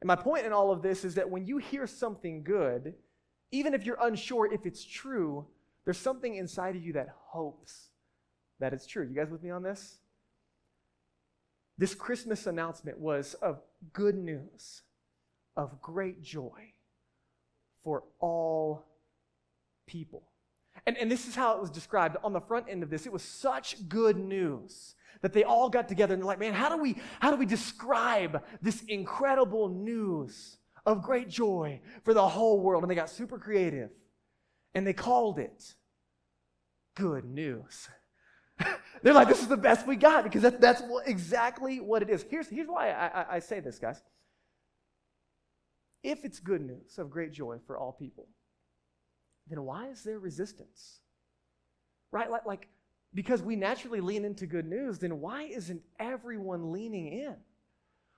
And 0.01 0.07
my 0.07 0.15
point 0.15 0.45
in 0.45 0.53
all 0.53 0.69
of 0.69 0.83
this 0.83 1.03
is 1.03 1.15
that 1.15 1.31
when 1.31 1.47
you 1.47 1.57
hear 1.57 1.87
something 1.87 2.43
good, 2.43 2.93
even 3.51 3.73
if 3.73 3.87
you're 3.87 3.97
unsure 3.99 4.53
if 4.53 4.67
it's 4.67 4.85
true, 4.85 5.47
there's 5.83 5.97
something 5.97 6.35
inside 6.35 6.75
of 6.75 6.85
you 6.85 6.93
that 6.93 7.09
hopes 7.29 7.89
that 8.59 8.71
it's 8.71 8.85
true. 8.85 9.07
You 9.09 9.15
guys 9.15 9.31
with 9.31 9.41
me 9.41 9.49
on 9.49 9.63
this? 9.63 9.97
This 11.79 11.95
Christmas 11.95 12.45
announcement 12.45 12.99
was 12.99 13.35
of 13.35 13.61
good 13.93 14.15
news, 14.15 14.81
of 15.55 15.81
great 15.81 16.21
joy 16.21 16.73
for 17.85 18.03
all 18.19 18.83
people. 19.87 20.23
And, 20.85 20.97
and 20.97 21.09
this 21.09 21.25
is 21.25 21.35
how 21.35 21.55
it 21.55 21.61
was 21.61 21.69
described 21.69 22.17
on 22.21 22.33
the 22.33 22.41
front 22.41 22.65
end 22.69 22.83
of 22.83 22.89
this. 22.89 23.05
It 23.05 23.13
was 23.13 23.23
such 23.23 23.87
good 23.87 24.17
news 24.17 24.95
that 25.21 25.31
they 25.31 25.45
all 25.45 25.69
got 25.69 25.87
together 25.87 26.13
and 26.13 26.21
they're 26.21 26.27
like, 26.27 26.39
man, 26.39 26.53
how 26.53 26.67
do 26.67 26.81
we 26.81 26.97
how 27.21 27.31
do 27.31 27.37
we 27.37 27.45
describe 27.45 28.43
this 28.61 28.83
incredible 28.89 29.69
news 29.69 30.57
of 30.85 31.01
great 31.01 31.29
joy 31.29 31.79
for 32.03 32.13
the 32.13 32.27
whole 32.27 32.59
world? 32.59 32.83
And 32.83 32.91
they 32.91 32.95
got 32.95 33.09
super 33.09 33.39
creative. 33.39 33.89
And 34.75 34.85
they 34.85 34.91
called 34.91 35.39
it 35.39 35.75
good 36.95 37.23
news. 37.23 37.87
they're 39.03 39.13
like, 39.13 39.27
this 39.27 39.41
is 39.41 39.47
the 39.47 39.57
best 39.57 39.87
we 39.87 39.95
got 39.95 40.23
because 40.23 40.41
that, 40.41 40.61
that's 40.61 40.81
exactly 41.05 41.79
what 41.79 42.01
it 42.01 42.09
is. 42.09 42.25
Here's, 42.29 42.47
here's 42.47 42.67
why 42.67 42.91
I, 42.91 43.07
I, 43.07 43.25
I 43.35 43.39
say 43.39 43.59
this, 43.59 43.79
guys. 43.79 44.01
If 46.03 46.23
it's 46.23 46.39
good 46.39 46.61
news 46.61 46.97
of 46.97 47.09
great 47.09 47.33
joy 47.33 47.57
for 47.65 47.77
all 47.77 47.91
people, 47.91 48.27
then 49.49 49.63
why 49.63 49.87
is 49.87 50.03
there 50.03 50.19
resistance? 50.19 50.99
Right? 52.11 52.29
Like, 52.29 52.45
like 52.45 52.67
because 53.13 53.41
we 53.41 53.55
naturally 53.55 54.01
lean 54.01 54.25
into 54.25 54.45
good 54.45 54.67
news, 54.67 54.99
then 54.99 55.19
why 55.19 55.43
isn't 55.43 55.81
everyone 55.99 56.71
leaning 56.71 57.07
in? 57.07 57.35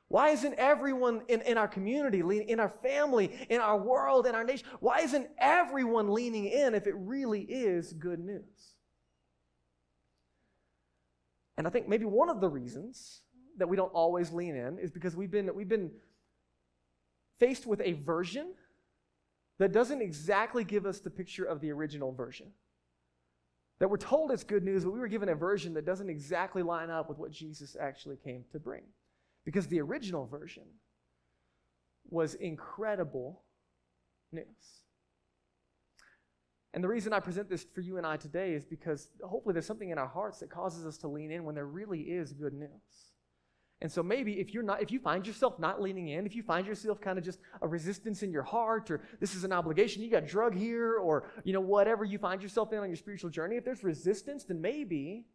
Why 0.09 0.29
isn't 0.31 0.55
everyone 0.55 1.21
in, 1.29 1.41
in 1.41 1.57
our 1.57 1.69
community, 1.69 2.19
in 2.19 2.59
our 2.59 2.69
family, 2.83 3.31
in 3.49 3.61
our 3.61 3.77
world, 3.77 4.27
in 4.27 4.35
our 4.35 4.43
nation, 4.43 4.67
why 4.81 4.99
isn't 4.99 5.29
everyone 5.37 6.11
leaning 6.13 6.45
in 6.47 6.75
if 6.75 6.85
it 6.85 6.95
really 6.97 7.43
is 7.43 7.93
good 7.93 8.19
news? 8.19 8.70
And 11.61 11.67
I 11.67 11.69
think 11.69 11.87
maybe 11.87 12.05
one 12.05 12.27
of 12.27 12.41
the 12.41 12.49
reasons 12.49 13.21
that 13.59 13.69
we 13.69 13.77
don't 13.77 13.93
always 13.93 14.31
lean 14.31 14.55
in 14.55 14.79
is 14.79 14.89
because 14.89 15.15
we've 15.15 15.29
been, 15.29 15.53
we've 15.53 15.69
been 15.69 15.91
faced 17.39 17.67
with 17.67 17.79
a 17.81 17.93
version 17.93 18.55
that 19.59 19.71
doesn't 19.71 20.01
exactly 20.01 20.63
give 20.63 20.87
us 20.87 21.01
the 21.01 21.11
picture 21.11 21.45
of 21.45 21.61
the 21.61 21.71
original 21.71 22.13
version. 22.13 22.47
That 23.77 23.91
we're 23.91 23.97
told 23.97 24.31
it's 24.31 24.43
good 24.43 24.63
news, 24.63 24.85
but 24.85 24.89
we 24.89 24.99
were 24.99 25.07
given 25.07 25.29
a 25.29 25.35
version 25.35 25.75
that 25.75 25.85
doesn't 25.85 26.09
exactly 26.09 26.63
line 26.63 26.89
up 26.89 27.07
with 27.07 27.19
what 27.19 27.29
Jesus 27.29 27.77
actually 27.79 28.15
came 28.15 28.43
to 28.53 28.59
bring. 28.59 28.81
Because 29.45 29.67
the 29.67 29.81
original 29.81 30.25
version 30.25 30.63
was 32.09 32.33
incredible 32.33 33.43
news. 34.31 34.47
And 36.73 36.83
the 36.83 36.87
reason 36.87 37.11
I 37.11 37.19
present 37.19 37.49
this 37.49 37.65
for 37.75 37.81
you 37.81 37.97
and 37.97 38.07
I 38.07 38.15
today 38.15 38.53
is 38.53 38.63
because 38.63 39.09
hopefully 39.23 39.53
there's 39.53 39.65
something 39.65 39.89
in 39.89 39.97
our 39.97 40.07
hearts 40.07 40.39
that 40.39 40.49
causes 40.49 40.85
us 40.85 40.97
to 40.99 41.07
lean 41.07 41.31
in 41.31 41.43
when 41.43 41.55
there 41.55 41.65
really 41.65 42.01
is 42.01 42.31
good 42.31 42.53
news. 42.53 43.11
And 43.81 43.91
so 43.91 44.03
maybe 44.03 44.39
if 44.39 44.53
you're 44.53 44.63
not, 44.63 44.81
if 44.81 44.91
you 44.91 44.99
find 44.99 45.25
yourself 45.25 45.57
not 45.57 45.81
leaning 45.81 46.09
in, 46.09 46.25
if 46.27 46.35
you 46.35 46.43
find 46.43 46.67
yourself 46.67 47.01
kind 47.01 47.17
of 47.17 47.25
just 47.25 47.39
a 47.61 47.67
resistance 47.67 48.21
in 48.21 48.31
your 48.31 48.43
heart, 48.43 48.91
or 48.91 49.01
this 49.19 49.33
is 49.33 49.43
an 49.43 49.51
obligation, 49.51 50.03
you 50.03 50.11
got 50.11 50.27
drug 50.27 50.55
here, 50.55 50.97
or 50.97 51.31
you 51.43 51.51
know, 51.51 51.59
whatever 51.59 52.05
you 52.05 52.19
find 52.19 52.43
yourself 52.43 52.71
in 52.73 52.79
on 52.79 52.87
your 52.87 52.95
spiritual 52.95 53.31
journey, 53.31 53.55
if 53.55 53.65
there's 53.65 53.83
resistance, 53.83 54.43
then 54.43 54.61
maybe 54.61 55.25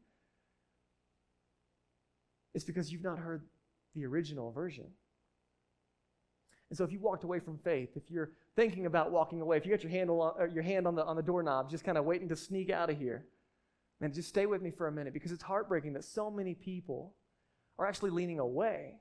it's 2.54 2.64
because 2.64 2.92
you've 2.92 3.02
not 3.02 3.18
heard 3.18 3.42
the 3.96 4.06
original 4.06 4.52
version. 4.52 4.86
And 6.70 6.76
so 6.76 6.84
if 6.84 6.92
you 6.92 7.00
walked 7.00 7.24
away 7.24 7.40
from 7.40 7.58
faith, 7.58 7.90
if 7.96 8.10
you're 8.10 8.30
thinking 8.56 8.86
about 8.86 9.12
walking 9.12 9.40
away, 9.40 9.58
if 9.58 9.66
you 9.66 9.70
got 9.70 9.82
your 9.82 9.92
hand 9.92 10.10
on, 10.10 10.50
your 10.52 10.64
hand 10.64 10.86
on 10.86 10.94
the 10.94 11.04
on 11.04 11.16
the 11.16 11.22
doorknob, 11.22 11.70
just 11.70 11.84
kind 11.84 11.98
of 11.98 12.04
waiting 12.04 12.28
to 12.30 12.36
sneak 12.36 12.70
out 12.70 12.90
of 12.90 12.98
here, 12.98 13.26
man, 14.00 14.12
just 14.12 14.28
stay 14.28 14.46
with 14.46 14.62
me 14.62 14.70
for 14.70 14.88
a 14.88 14.92
minute 14.92 15.12
because 15.12 15.30
it's 15.30 15.42
heartbreaking 15.42 15.92
that 15.92 16.04
so 16.04 16.30
many 16.30 16.54
people 16.54 17.14
are 17.78 17.86
actually 17.86 18.10
leaning 18.10 18.40
away 18.40 18.94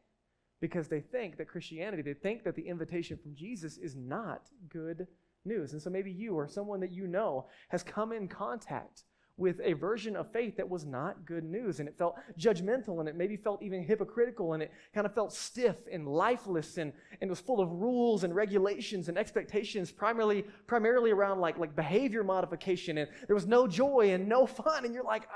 because 0.62 0.88
they 0.88 1.00
think 1.00 1.38
that 1.38 1.48
Christianity, 1.48 2.02
they 2.02 2.14
think 2.14 2.44
that 2.44 2.56
the 2.56 2.68
invitation 2.68 3.18
from 3.18 3.36
Jesus 3.36 3.78
is 3.78 3.96
not 3.96 4.42
good 4.70 5.08
news. 5.46 5.74
And 5.74 5.82
so 5.82 5.90
maybe 5.90 6.12
you 6.12 6.36
or 6.36 6.48
someone 6.48 6.80
that 6.82 6.92
you 6.92 7.08
know 7.08 7.48
has 7.70 7.84
come 7.84 8.12
in 8.12 8.28
contact 8.28 9.04
with 9.38 9.60
a 9.63 9.74
version 9.74 10.15
of 10.15 10.32
faith 10.32 10.58
that 10.58 10.70
was 10.70 10.86
not 10.86 11.25
good 11.25 11.44
news. 11.44 11.80
And 11.80 11.89
it 11.89 11.98
felt 11.98 12.15
judgmental 12.39 13.00
and 13.00 13.10
it 13.10 13.15
maybe 13.15 13.36
felt 13.36 13.62
even 13.62 13.84
hypocritical 13.84 14.54
and 14.54 14.63
it 14.63 14.72
kind 14.94 15.06
of 15.06 15.13
felt 15.13 15.34
stiff 15.34 15.75
and 15.92 16.08
lifeless 16.08 16.77
and, 16.77 16.94
and 17.22 17.30
was 17.30 17.39
full 17.39 17.60
of 17.60 17.70
rules 17.72 18.24
and 18.24 18.34
regulations 18.34 19.10
and 19.10 19.18
expectations 19.18 19.92
primarily 19.92 20.46
primarily 20.68 21.12
around 21.12 21.39
like, 21.39 21.58
like 21.58 21.75
behavior 21.75 22.24
modification. 22.24 22.98
And 22.98 23.10
there 23.27 23.36
was 23.36 23.48
no 23.48 23.68
joy 23.68 24.12
and 24.12 24.27
no 24.27 24.46
fun. 24.46 24.86
And 24.86 24.94
you're 24.94 25.04
like 25.04 25.27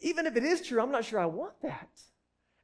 even 0.00 0.26
if 0.26 0.36
it 0.36 0.44
is 0.44 0.64
true 0.64 0.80
i'm 0.80 0.92
not 0.92 1.04
sure 1.04 1.18
i 1.18 1.26
want 1.26 1.60
that. 1.62 1.88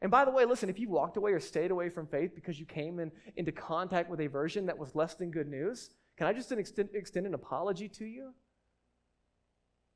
And 0.04 0.11
by 0.11 0.26
the 0.26 0.30
way, 0.30 0.44
listen, 0.44 0.68
if 0.68 0.78
you 0.78 0.90
walked 0.90 1.16
away 1.16 1.33
or 1.33 1.40
stayed 1.40 1.71
away 1.71 1.88
from 1.88 2.06
faith 2.06 2.35
because 2.35 2.61
you 2.61 2.66
came 2.66 3.00
in, 3.00 3.11
into 3.37 3.52
contact 3.52 4.11
with 4.11 4.21
a 4.21 4.26
version 4.26 4.66
that 4.66 4.76
was 4.76 4.94
less 4.94 5.14
than 5.14 5.30
good 5.30 5.49
news, 5.49 5.88
can 6.18 6.26
I 6.26 6.35
just 6.35 6.52
extend, 6.52 6.90
extend 6.92 7.26
an 7.26 7.33
apology 7.33 7.88
to 7.88 8.04
you? 8.04 8.35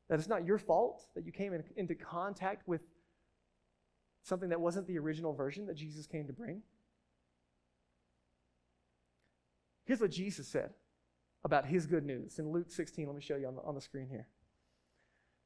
That 0.08 0.18
it's 0.18 0.28
not 0.28 0.46
your 0.46 0.58
fault 0.58 1.02
that 1.14 1.26
you 1.26 1.32
came 1.32 1.52
in, 1.52 1.62
into 1.76 1.94
contact 1.94 2.66
with 2.66 2.80
something 4.22 4.48
that 4.48 4.60
wasn't 4.60 4.86
the 4.86 4.98
original 4.98 5.34
version 5.34 5.66
that 5.66 5.76
Jesus 5.76 6.06
came 6.06 6.26
to 6.26 6.32
bring. 6.32 6.62
Here's 9.84 10.00
what 10.00 10.10
Jesus 10.10 10.46
said 10.46 10.70
about 11.44 11.66
his 11.66 11.86
good 11.86 12.04
news 12.04 12.38
in 12.38 12.50
Luke 12.52 12.70
16. 12.70 13.06
Let 13.06 13.16
me 13.16 13.22
show 13.22 13.36
you 13.36 13.46
on 13.46 13.56
the, 13.56 13.62
on 13.62 13.74
the 13.74 13.80
screen 13.80 14.08
here. 14.10 14.26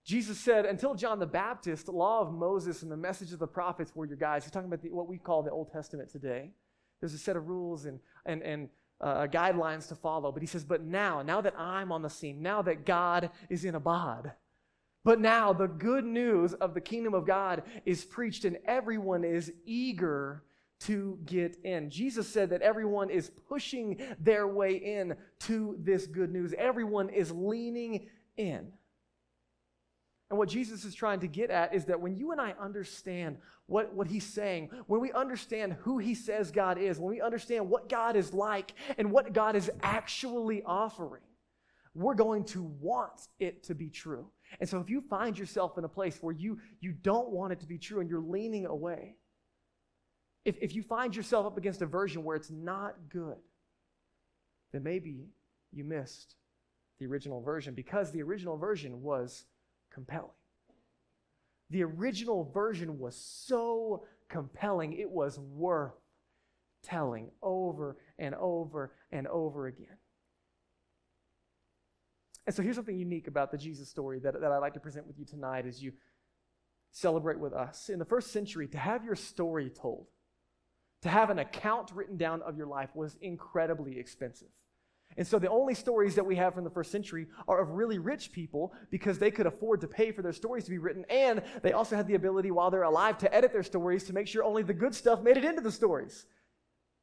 Jesus 0.04 0.38
said, 0.38 0.66
until 0.66 0.94
John 0.94 1.20
the 1.20 1.26
Baptist, 1.26 1.86
the 1.86 1.92
law 1.92 2.20
of 2.20 2.32
Moses 2.32 2.82
and 2.82 2.90
the 2.90 2.96
message 2.96 3.32
of 3.32 3.38
the 3.38 3.46
prophets 3.46 3.94
were 3.94 4.04
your 4.04 4.16
guides. 4.16 4.44
He's 4.44 4.50
talking 4.50 4.66
about 4.66 4.82
the, 4.82 4.90
what 4.90 5.08
we 5.08 5.16
call 5.16 5.44
the 5.44 5.52
Old 5.52 5.70
Testament 5.70 6.10
today. 6.10 6.50
There's 7.00 7.14
a 7.14 7.18
set 7.18 7.36
of 7.36 7.48
rules 7.48 7.84
and, 7.84 8.00
and, 8.26 8.42
and 8.42 8.68
uh, 9.00 9.28
guidelines 9.28 9.86
to 9.88 9.94
follow. 9.94 10.32
But 10.32 10.42
he 10.42 10.46
says, 10.46 10.64
but 10.64 10.82
now, 10.82 11.22
now 11.22 11.40
that 11.40 11.54
I'm 11.56 11.92
on 11.92 12.02
the 12.02 12.10
scene, 12.10 12.42
now 12.42 12.62
that 12.62 12.84
God 12.84 13.30
is 13.48 13.64
in 13.64 13.76
Abad, 13.76 14.32
but 15.04 15.20
now 15.20 15.52
the 15.52 15.66
good 15.66 16.04
news 16.04 16.54
of 16.54 16.74
the 16.74 16.80
kingdom 16.80 17.14
of 17.14 17.26
God 17.26 17.62
is 17.84 18.04
preached 18.04 18.44
and 18.44 18.58
everyone 18.64 19.24
is 19.24 19.52
eager 19.64 20.44
to 20.80 21.18
get 21.24 21.56
in. 21.64 21.90
Jesus 21.90 22.28
said 22.28 22.50
that 22.50 22.62
everyone 22.62 23.08
is 23.10 23.30
pushing 23.48 24.00
their 24.18 24.48
way 24.48 24.74
in 24.74 25.14
to 25.40 25.76
this 25.80 26.06
good 26.06 26.32
news. 26.32 26.54
Everyone 26.58 27.08
is 27.08 27.30
leaning 27.30 28.08
in. 28.36 28.72
And 30.30 30.38
what 30.38 30.48
Jesus 30.48 30.84
is 30.84 30.94
trying 30.94 31.20
to 31.20 31.28
get 31.28 31.50
at 31.50 31.74
is 31.74 31.84
that 31.84 32.00
when 32.00 32.16
you 32.16 32.32
and 32.32 32.40
I 32.40 32.54
understand 32.58 33.36
what, 33.66 33.92
what 33.92 34.06
he's 34.06 34.24
saying, 34.24 34.70
when 34.86 35.00
we 35.00 35.12
understand 35.12 35.74
who 35.74 35.98
he 35.98 36.14
says 36.14 36.50
God 36.50 36.78
is, 36.78 36.98
when 36.98 37.10
we 37.10 37.20
understand 37.20 37.68
what 37.68 37.88
God 37.88 38.16
is 38.16 38.32
like 38.32 38.72
and 38.96 39.12
what 39.12 39.34
God 39.34 39.56
is 39.56 39.70
actually 39.82 40.62
offering, 40.64 41.20
we're 41.94 42.14
going 42.14 42.44
to 42.44 42.62
want 42.62 43.28
it 43.38 43.62
to 43.64 43.74
be 43.74 43.90
true. 43.90 44.26
And 44.60 44.68
so 44.68 44.78
if 44.80 44.90
you 44.90 45.00
find 45.00 45.38
yourself 45.38 45.78
in 45.78 45.84
a 45.84 45.88
place 45.88 46.18
where 46.20 46.34
you, 46.34 46.58
you 46.80 46.92
don't 46.92 47.30
want 47.30 47.52
it 47.52 47.60
to 47.60 47.66
be 47.66 47.78
true 47.78 48.00
and 48.00 48.08
you're 48.08 48.20
leaning 48.20 48.66
away, 48.66 49.16
if, 50.44 50.56
if 50.60 50.74
you 50.74 50.82
find 50.82 51.14
yourself 51.14 51.46
up 51.46 51.56
against 51.56 51.82
a 51.82 51.86
version 51.86 52.24
where 52.24 52.36
it's 52.36 52.50
not 52.50 52.96
good, 53.10 53.36
then 54.72 54.82
maybe 54.82 55.28
you 55.72 55.84
missed 55.84 56.34
the 56.98 57.06
original 57.06 57.40
version 57.40 57.74
because 57.74 58.10
the 58.10 58.22
original 58.22 58.56
version 58.56 59.02
was 59.02 59.44
compelling. 59.92 60.30
The 61.70 61.84
original 61.84 62.50
version 62.52 62.98
was 62.98 63.16
so 63.16 64.04
compelling, 64.28 64.94
it 64.94 65.10
was 65.10 65.38
worth 65.38 65.94
telling 66.82 67.30
over 67.42 67.96
and 68.18 68.34
over 68.34 68.92
and 69.10 69.26
over 69.26 69.66
again. 69.66 69.96
And 72.46 72.54
so 72.54 72.62
here's 72.62 72.76
something 72.76 72.98
unique 72.98 73.28
about 73.28 73.52
the 73.52 73.58
Jesus 73.58 73.88
story 73.88 74.18
that, 74.20 74.40
that 74.40 74.50
I'd 74.52 74.58
like 74.58 74.74
to 74.74 74.80
present 74.80 75.06
with 75.06 75.18
you 75.18 75.24
tonight 75.24 75.66
as 75.66 75.82
you 75.82 75.92
celebrate 76.90 77.38
with 77.38 77.52
us. 77.52 77.88
In 77.88 77.98
the 77.98 78.04
first 78.04 78.32
century, 78.32 78.68
to 78.68 78.78
have 78.78 79.04
your 79.04 79.14
story 79.14 79.70
told, 79.70 80.06
to 81.02 81.08
have 81.08 81.30
an 81.30 81.38
account 81.38 81.90
written 81.94 82.16
down 82.16 82.42
of 82.42 82.56
your 82.56 82.66
life 82.66 82.90
was 82.94 83.16
incredibly 83.20 83.98
expensive. 83.98 84.48
And 85.16 85.26
so 85.26 85.38
the 85.38 85.50
only 85.50 85.74
stories 85.74 86.14
that 86.14 86.24
we 86.24 86.36
have 86.36 86.54
from 86.54 86.64
the 86.64 86.70
first 86.70 86.90
century 86.90 87.26
are 87.46 87.60
of 87.60 87.70
really 87.70 87.98
rich 87.98 88.32
people 88.32 88.72
because 88.90 89.18
they 89.18 89.30
could 89.30 89.46
afford 89.46 89.82
to 89.82 89.86
pay 89.86 90.10
for 90.10 90.22
their 90.22 90.32
stories 90.32 90.64
to 90.64 90.70
be 90.70 90.78
written. 90.78 91.04
And 91.10 91.42
they 91.62 91.72
also 91.72 91.96
had 91.96 92.06
the 92.06 92.14
ability 92.14 92.50
while 92.50 92.70
they're 92.70 92.82
alive 92.82 93.18
to 93.18 93.34
edit 93.34 93.52
their 93.52 93.62
stories 93.62 94.04
to 94.04 94.14
make 94.14 94.26
sure 94.26 94.42
only 94.42 94.62
the 94.62 94.72
good 94.72 94.94
stuff 94.94 95.22
made 95.22 95.36
it 95.36 95.44
into 95.44 95.60
the 95.60 95.72
stories. 95.72 96.26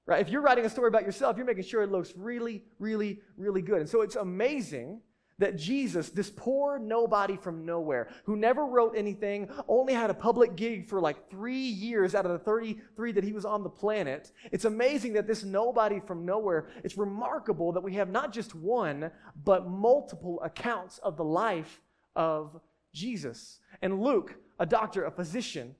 Right? 0.08 0.22
If 0.22 0.29
you're 0.29 0.41
writing 0.41 0.65
a 0.65 0.69
story 0.69 0.88
about 0.88 1.03
yourself, 1.03 1.38
you're 1.38 1.46
making 1.46 1.65
sure 1.65 1.84
it 1.84 1.91
looks 1.91 2.13
really, 2.17 2.63
really, 2.79 3.19
really 3.38 3.62
good. 3.62 3.79
And 3.79 3.89
so 3.89 4.01
it's 4.01 4.15
amazing 4.15 5.01
that 5.39 5.58
Jesus, 5.58 6.10
this 6.10 6.29
poor 6.29 6.77
nobody 6.77 7.38
from 7.38 7.65
nowhere, 7.65 8.10
who 8.25 8.36
never 8.36 8.65
wrote 8.65 8.93
anything, 8.96 9.50
only 9.67 9.93
had 9.93 10.10
a 10.10 10.13
public 10.13 10.55
gig 10.55 10.88
for 10.88 11.00
like 11.00 11.29
three 11.29 11.58
years 11.58 12.13
out 12.13 12.25
of 12.25 12.31
the 12.31 12.39
33 12.39 13.13
that 13.13 13.24
he 13.24 13.34
was 13.34 13.46
on 13.46 13.63
the 13.63 13.69
planet, 13.69 14.31
it's 14.51 14.65
amazing 14.65 15.13
that 15.13 15.27
this 15.27 15.43
nobody 15.43 16.00
from 16.00 16.25
nowhere, 16.25 16.67
it's 16.84 16.98
remarkable 16.98 17.72
that 17.72 17.81
we 17.81 17.93
have 17.96 18.10
not 18.10 18.31
just 18.31 18.53
one, 18.53 19.10
but 19.43 19.67
multiple 19.69 20.41
accounts 20.43 21.00
of 21.00 21.17
the 21.17 21.24
life 21.24 21.81
of 22.15 22.60
Jesus. 22.93 23.60
And 23.81 24.01
Luke, 24.01 24.36
a 24.60 24.65
doctor, 24.65 25.05
a 25.05 25.12
physician, 25.12 25.75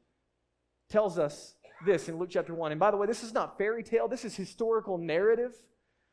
tells 0.90 1.20
us 1.20 1.56
this 1.86 2.10
in 2.10 2.18
Luke 2.18 2.30
chapter 2.32 2.54
1. 2.54 2.72
And 2.72 2.80
by 2.80 2.92
the 2.92 2.98
way, 2.98 3.08
this 3.08 3.24
is 3.24 3.34
not 3.34 3.58
fairy 3.58 3.84
tale, 3.84 4.08
this 4.08 4.26
is 4.26 4.36
historical 4.36 4.98
narrative. 4.98 5.54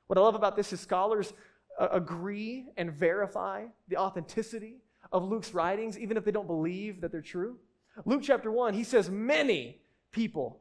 What 0.08 0.18
I 0.18 0.22
love 0.22 0.34
about 0.34 0.56
this 0.56 0.72
is 0.72 0.80
scholars 0.80 1.32
agree 1.78 2.66
and 2.76 2.92
verify 2.92 3.64
the 3.88 3.96
authenticity 3.96 4.78
of 5.12 5.24
Luke's 5.24 5.54
writings, 5.54 5.98
even 5.98 6.16
if 6.16 6.24
they 6.24 6.30
don't 6.30 6.46
believe 6.46 7.00
that 7.00 7.12
they're 7.12 7.20
true. 7.20 7.58
Luke 8.04 8.22
chapter 8.22 8.50
1, 8.50 8.74
he 8.74 8.84
says, 8.84 9.10
Many 9.10 9.80
people. 10.12 10.60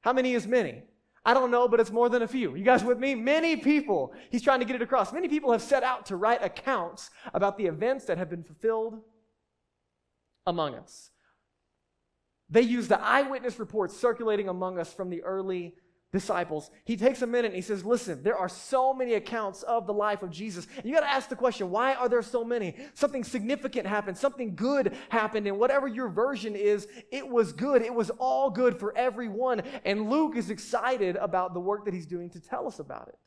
How 0.00 0.12
many 0.12 0.34
is 0.34 0.46
many? 0.46 0.82
I 1.24 1.34
don't 1.34 1.50
know, 1.50 1.66
but 1.66 1.80
it's 1.80 1.90
more 1.90 2.08
than 2.08 2.22
a 2.22 2.28
few. 2.28 2.54
You 2.54 2.62
guys 2.62 2.84
with 2.84 2.98
me? 2.98 3.16
Many 3.16 3.56
people. 3.56 4.12
He's 4.30 4.42
trying 4.42 4.60
to 4.60 4.64
get 4.64 4.76
it 4.76 4.82
across. 4.82 5.12
Many 5.12 5.26
people 5.26 5.50
have 5.50 5.62
set 5.62 5.82
out 5.82 6.06
to 6.06 6.16
write 6.16 6.42
accounts 6.44 7.10
about 7.34 7.58
the 7.58 7.66
events 7.66 8.04
that 8.04 8.16
have 8.16 8.30
been 8.30 8.44
fulfilled 8.44 9.00
among 10.46 10.76
us. 10.76 11.10
They 12.48 12.62
use 12.62 12.86
the 12.86 13.00
eyewitness 13.00 13.58
reports 13.58 13.96
circulating 13.96 14.48
among 14.48 14.78
us 14.78 14.92
from 14.92 15.10
the 15.10 15.24
early 15.24 15.74
disciples, 16.12 16.70
he 16.84 16.96
takes 16.96 17.22
a 17.22 17.26
minute 17.26 17.48
and 17.48 17.56
he 17.56 17.62
says, 17.62 17.84
Listen, 17.84 18.22
there 18.22 18.36
are 18.36 18.48
so 18.48 18.94
many 18.94 19.14
accounts 19.14 19.62
of 19.64 19.86
the 19.86 19.92
life 19.92 20.22
of 20.22 20.30
Jesus. 20.30 20.66
And 20.76 20.86
you 20.86 20.94
got 20.94 21.00
to 21.00 21.10
ask 21.10 21.28
the 21.28 21.36
question, 21.36 21.70
why 21.70 21.94
are 21.94 22.08
there 22.08 22.22
so 22.22 22.44
many? 22.44 22.76
Something 22.94 23.24
significant 23.24 23.86
happened, 23.86 24.16
something 24.16 24.54
good 24.54 24.96
happened, 25.08 25.46
and 25.46 25.58
whatever 25.58 25.88
your 25.88 26.08
version 26.08 26.54
is, 26.54 26.86
it 27.10 27.26
was 27.28 27.52
good. 27.52 27.82
It 27.82 27.94
was 27.94 28.10
all 28.18 28.50
good 28.50 28.78
for 28.78 28.96
everyone. 28.96 29.62
And 29.84 30.08
Luke 30.08 30.36
is 30.36 30.50
excited 30.50 31.16
about 31.16 31.54
the 31.54 31.60
work 31.60 31.84
that 31.84 31.94
he's 31.94 32.06
doing 32.06 32.30
to 32.30 32.40
tell 32.40 32.66
us 32.66 32.78
about 32.78 33.08
it. 33.08 33.18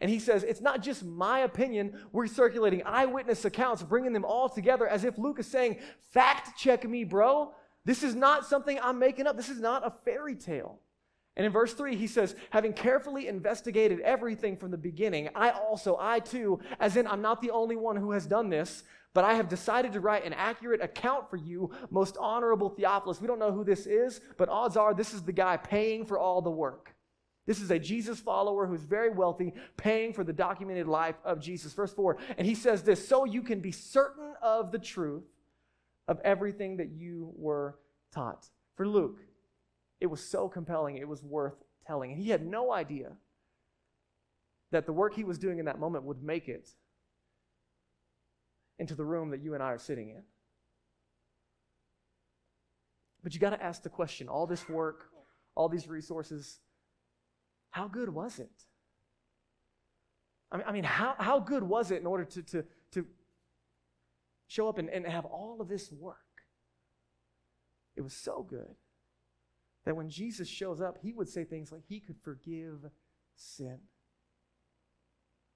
And 0.00 0.10
he 0.10 0.18
says, 0.18 0.42
It's 0.42 0.60
not 0.60 0.82
just 0.82 1.04
my 1.04 1.40
opinion. 1.40 1.98
We're 2.12 2.26
circulating 2.26 2.82
eyewitness 2.84 3.44
accounts, 3.44 3.82
bringing 3.82 4.12
them 4.12 4.24
all 4.24 4.48
together 4.48 4.86
as 4.86 5.04
if 5.04 5.16
Luke 5.16 5.38
is 5.38 5.46
saying, 5.46 5.78
Fact 6.12 6.58
check 6.58 6.88
me, 6.88 7.04
bro. 7.04 7.52
This 7.84 8.02
is 8.02 8.14
not 8.14 8.44
something 8.44 8.78
I'm 8.82 8.98
making 8.98 9.26
up. 9.26 9.36
This 9.36 9.48
is 9.48 9.60
not 9.60 9.86
a 9.86 9.92
fairy 10.04 10.34
tale. 10.34 10.80
And 11.36 11.44
in 11.44 11.52
verse 11.52 11.74
3, 11.74 11.96
he 11.96 12.06
says, 12.06 12.34
having 12.50 12.72
carefully 12.72 13.28
investigated 13.28 14.00
everything 14.00 14.56
from 14.56 14.70
the 14.70 14.78
beginning, 14.78 15.28
I 15.34 15.50
also, 15.50 15.98
I 16.00 16.20
too, 16.20 16.60
as 16.80 16.96
in 16.96 17.06
I'm 17.06 17.20
not 17.20 17.42
the 17.42 17.50
only 17.50 17.76
one 17.76 17.96
who 17.96 18.12
has 18.12 18.26
done 18.26 18.48
this, 18.48 18.84
but 19.12 19.24
I 19.24 19.34
have 19.34 19.48
decided 19.48 19.92
to 19.92 20.00
write 20.00 20.24
an 20.24 20.32
accurate 20.32 20.82
account 20.82 21.28
for 21.28 21.36
you, 21.36 21.70
most 21.90 22.16
honorable 22.18 22.70
Theophilus. 22.70 23.20
We 23.20 23.26
don't 23.26 23.38
know 23.38 23.52
who 23.52 23.64
this 23.64 23.86
is, 23.86 24.20
but 24.38 24.48
odds 24.48 24.76
are 24.76 24.94
this 24.94 25.12
is 25.12 25.22
the 25.22 25.32
guy 25.32 25.56
paying 25.58 26.06
for 26.06 26.18
all 26.18 26.40
the 26.40 26.50
work. 26.50 26.94
This 27.46 27.60
is 27.60 27.70
a 27.70 27.78
Jesus 27.78 28.18
follower 28.18 28.66
who's 28.66 28.82
very 28.82 29.10
wealthy, 29.10 29.52
paying 29.76 30.12
for 30.12 30.24
the 30.24 30.32
documented 30.32 30.88
life 30.88 31.14
of 31.24 31.40
Jesus. 31.40 31.72
Verse 31.72 31.92
4, 31.92 32.16
and 32.38 32.46
he 32.46 32.54
says 32.54 32.82
this 32.82 33.06
so 33.06 33.24
you 33.24 33.42
can 33.42 33.60
be 33.60 33.72
certain 33.72 34.34
of 34.42 34.72
the 34.72 34.78
truth 34.78 35.24
of 36.08 36.18
everything 36.24 36.78
that 36.78 36.90
you 36.90 37.32
were 37.36 37.78
taught. 38.12 38.48
For 38.74 38.86
Luke, 38.86 39.20
it 40.00 40.06
was 40.06 40.20
so 40.20 40.48
compelling, 40.48 40.96
it 40.96 41.08
was 41.08 41.22
worth 41.22 41.54
telling. 41.86 42.12
And 42.12 42.20
he 42.20 42.30
had 42.30 42.46
no 42.46 42.72
idea 42.72 43.12
that 44.72 44.86
the 44.86 44.92
work 44.92 45.14
he 45.14 45.24
was 45.24 45.38
doing 45.38 45.58
in 45.58 45.66
that 45.66 45.78
moment 45.78 46.04
would 46.04 46.22
make 46.22 46.48
it 46.48 46.68
into 48.78 48.94
the 48.94 49.04
room 49.04 49.30
that 49.30 49.42
you 49.42 49.54
and 49.54 49.62
I 49.62 49.68
are 49.68 49.78
sitting 49.78 50.10
in. 50.10 50.22
But 53.22 53.34
you 53.34 53.40
got 53.40 53.50
to 53.50 53.62
ask 53.62 53.82
the 53.82 53.88
question 53.88 54.28
all 54.28 54.46
this 54.46 54.68
work, 54.68 55.06
all 55.54 55.68
these 55.68 55.88
resources, 55.88 56.60
how 57.70 57.88
good 57.88 58.08
was 58.08 58.38
it? 58.38 58.50
I 60.52 60.58
mean, 60.58 60.66
I 60.68 60.72
mean 60.72 60.84
how, 60.84 61.14
how 61.18 61.40
good 61.40 61.62
was 61.62 61.90
it 61.90 62.00
in 62.00 62.06
order 62.06 62.24
to, 62.24 62.42
to, 62.42 62.64
to 62.92 63.06
show 64.46 64.68
up 64.68 64.78
and, 64.78 64.90
and 64.90 65.06
have 65.06 65.24
all 65.24 65.60
of 65.60 65.68
this 65.68 65.90
work? 65.90 66.18
It 67.96 68.02
was 68.02 68.12
so 68.12 68.46
good 68.48 68.76
that 69.86 69.96
when 69.96 70.10
Jesus 70.10 70.48
shows 70.48 70.80
up, 70.82 70.98
he 71.00 71.12
would 71.14 71.28
say 71.28 71.44
things 71.44 71.72
like 71.72 71.84
he 71.88 72.00
could 72.00 72.16
forgive 72.22 72.90
sin. 73.36 73.78